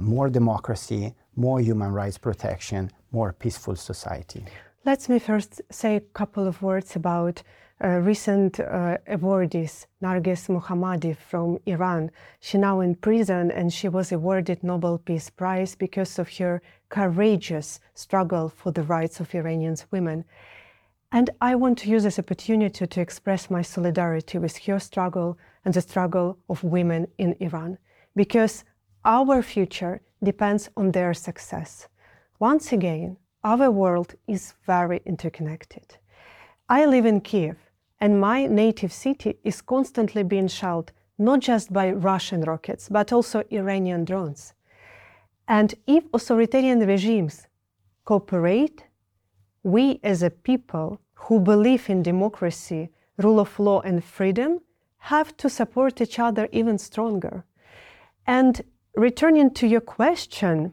more 0.01 0.29
democracy, 0.29 1.15
more 1.37 1.61
human 1.61 1.93
rights 1.93 2.19
protection, 2.19 2.91
more 3.13 3.33
peaceful 3.33 3.77
society. 3.77 4.45
Let 4.85 5.09
me 5.09 5.19
first 5.19 5.63
say 5.71 5.97
a 5.97 6.01
couple 6.01 6.47
of 6.47 6.61
words 6.61 6.97
about 6.97 7.43
uh, 7.85 8.01
recent 8.01 8.61
uh, 8.61 8.97
awardees, 9.09 9.87
Narges 10.03 10.49
Mohammadi 10.49 11.15
from 11.15 11.59
Iran. 11.67 12.11
She 12.41 12.57
now 12.57 12.81
in 12.81 12.95
prison 12.95 13.51
and 13.51 13.73
she 13.73 13.89
was 13.89 14.11
awarded 14.11 14.65
Nobel 14.65 14.99
Peace 14.99 15.29
Prize 15.29 15.75
because 15.75 16.19
of 16.19 16.31
her 16.39 16.63
courageous 16.89 17.81
struggle 17.95 18.49
for 18.49 18.73
the 18.73 18.83
rights 18.83 19.21
of 19.21 19.35
Iranian 19.35 19.77
women. 19.91 20.25
And 21.13 21.31
I 21.41 21.55
want 21.57 21.79
to 21.79 21.91
use 21.91 22.05
this 22.05 22.19
opportunity 22.19 22.87
to 22.87 23.01
express 23.01 23.51
my 23.51 23.63
solidarity 23.63 24.39
with 24.39 24.57
her 24.65 24.79
struggle 24.79 25.39
and 25.65 25.75
the 25.75 25.83
struggle 25.83 26.39
of 26.49 26.65
women 26.65 27.07
in 27.19 27.37
Iran. 27.41 27.77
Because 28.17 28.65
our 29.05 29.43
future 29.43 30.01
depends 30.23 30.71
on 30.77 30.93
their 30.93 31.13
success. 31.13 31.89
Once 32.39 32.73
again, 32.73 33.19
our 33.45 33.71
world 33.71 34.15
is 34.27 34.55
very 34.67 35.03
interconnected. 35.05 35.99
I 36.69 36.87
live 36.87 37.05
in 37.05 37.21
Kiev, 37.21 37.59
and 38.01 38.21
my 38.21 38.47
native 38.47 38.93
city 38.93 39.39
is 39.45 39.63
constantly 39.63 40.23
being 40.23 40.49
shelled 40.49 40.93
not 41.19 41.41
just 41.41 41.73
by 41.73 41.93
Russian 41.93 42.43
rockets, 42.43 42.89
but 42.89 43.13
also 43.13 43.45
Iranian 43.51 44.05
drones. 44.05 44.55
And 45.47 45.75
if 45.87 46.05
authoritarian 46.13 46.81
regimes 46.81 47.47
cooperate, 48.05 48.85
we 49.63 50.01
as 50.03 50.23
a 50.23 50.31
people 50.31 51.01
who 51.15 51.41
believe 51.41 51.89
in 51.89 52.03
democracy, 52.03 52.91
rule 53.19 53.41
of 53.41 53.59
law, 53.59 53.81
and 53.81 54.03
freedom 54.03 54.61
have 54.99 55.37
to 55.37 55.49
support 55.49 56.01
each 56.01 56.19
other 56.19 56.49
even 56.53 56.79
stronger. 56.79 57.45
And 58.27 58.63
returning 58.97 59.51
to 59.55 59.67
your 59.67 59.81
question, 59.81 60.73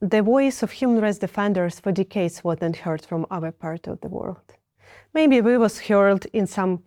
the 0.00 0.22
voice 0.22 0.62
of 0.62 0.72
human 0.72 1.02
rights 1.02 1.18
defenders 1.18 1.80
for 1.80 1.92
decades 1.92 2.42
wasn't 2.42 2.76
heard 2.76 3.04
from 3.04 3.26
our 3.30 3.52
part 3.52 3.86
of 3.86 4.00
the 4.00 4.08
world. 4.08 4.56
Maybe 5.12 5.40
we 5.40 5.58
was 5.58 5.80
heard 5.80 6.26
in 6.32 6.46
some 6.46 6.84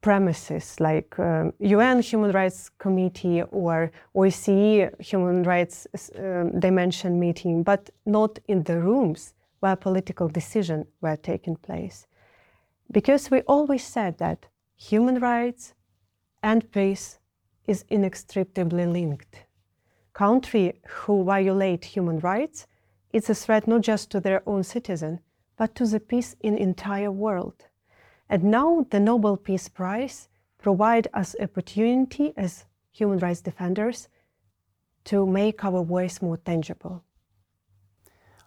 premises 0.00 0.80
like 0.80 1.18
um, 1.18 1.52
UN 1.58 2.00
Human 2.00 2.30
Rights 2.32 2.70
Committee 2.78 3.42
or 3.42 3.90
OSCE 4.14 4.90
Human 5.00 5.42
Rights 5.42 5.86
um, 6.18 6.58
Dimension 6.58 7.20
meeting, 7.20 7.62
but 7.62 7.90
not 8.06 8.38
in 8.48 8.62
the 8.62 8.80
rooms 8.80 9.34
where 9.60 9.76
political 9.76 10.28
decisions 10.28 10.86
were 11.02 11.16
taking 11.16 11.56
place. 11.56 12.06
Because 12.90 13.30
we 13.30 13.40
always 13.42 13.84
said 13.84 14.18
that 14.18 14.46
human 14.76 15.20
rights 15.20 15.74
and 16.42 16.70
peace 16.70 17.18
is 17.66 17.84
inextricably 17.88 18.86
linked. 18.86 19.44
Country 20.14 20.80
who 20.86 21.24
violate 21.24 21.84
human 21.84 22.20
rights 22.20 22.66
is 23.12 23.28
a 23.28 23.34
threat 23.34 23.66
not 23.66 23.82
just 23.82 24.10
to 24.10 24.20
their 24.20 24.42
own 24.46 24.62
citizen, 24.62 25.20
but 25.56 25.74
to 25.76 25.86
the 25.86 26.00
peace 26.00 26.36
in 26.40 26.56
entire 26.56 27.10
world. 27.10 27.66
And 28.28 28.44
now 28.44 28.86
the 28.90 29.00
Nobel 29.00 29.36
Peace 29.36 29.68
Prize 29.68 30.28
provide 30.58 31.08
us 31.14 31.36
opportunity 31.40 32.32
as 32.36 32.64
human 32.90 33.18
rights 33.18 33.40
defenders 33.40 34.08
to 35.04 35.26
make 35.26 35.64
our 35.64 35.84
voice 35.84 36.22
more 36.22 36.38
tangible. 36.38 37.04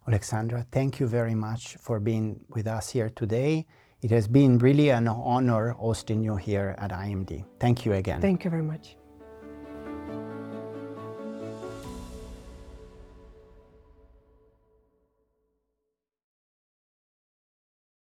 Alexandra, 0.08 0.66
thank 0.72 1.00
you 1.00 1.08
very 1.08 1.36
much 1.36 1.78
for 1.80 2.00
being 2.00 2.40
with 2.50 2.68
us 2.68 2.90
here 2.90 3.10
today. 3.10 3.66
It 4.02 4.12
has 4.12 4.28
been 4.28 4.58
really 4.58 4.90
an 4.90 5.08
honor 5.08 5.72
hosting 5.72 6.24
you 6.24 6.36
here 6.36 6.76
at 6.78 6.92
IMD. 6.92 7.46
Thank 7.60 7.86
you 7.86 7.94
again. 7.94 8.22
Thank 8.22 8.44
you 8.44 8.50
very 8.50 8.64
much. 8.64 8.97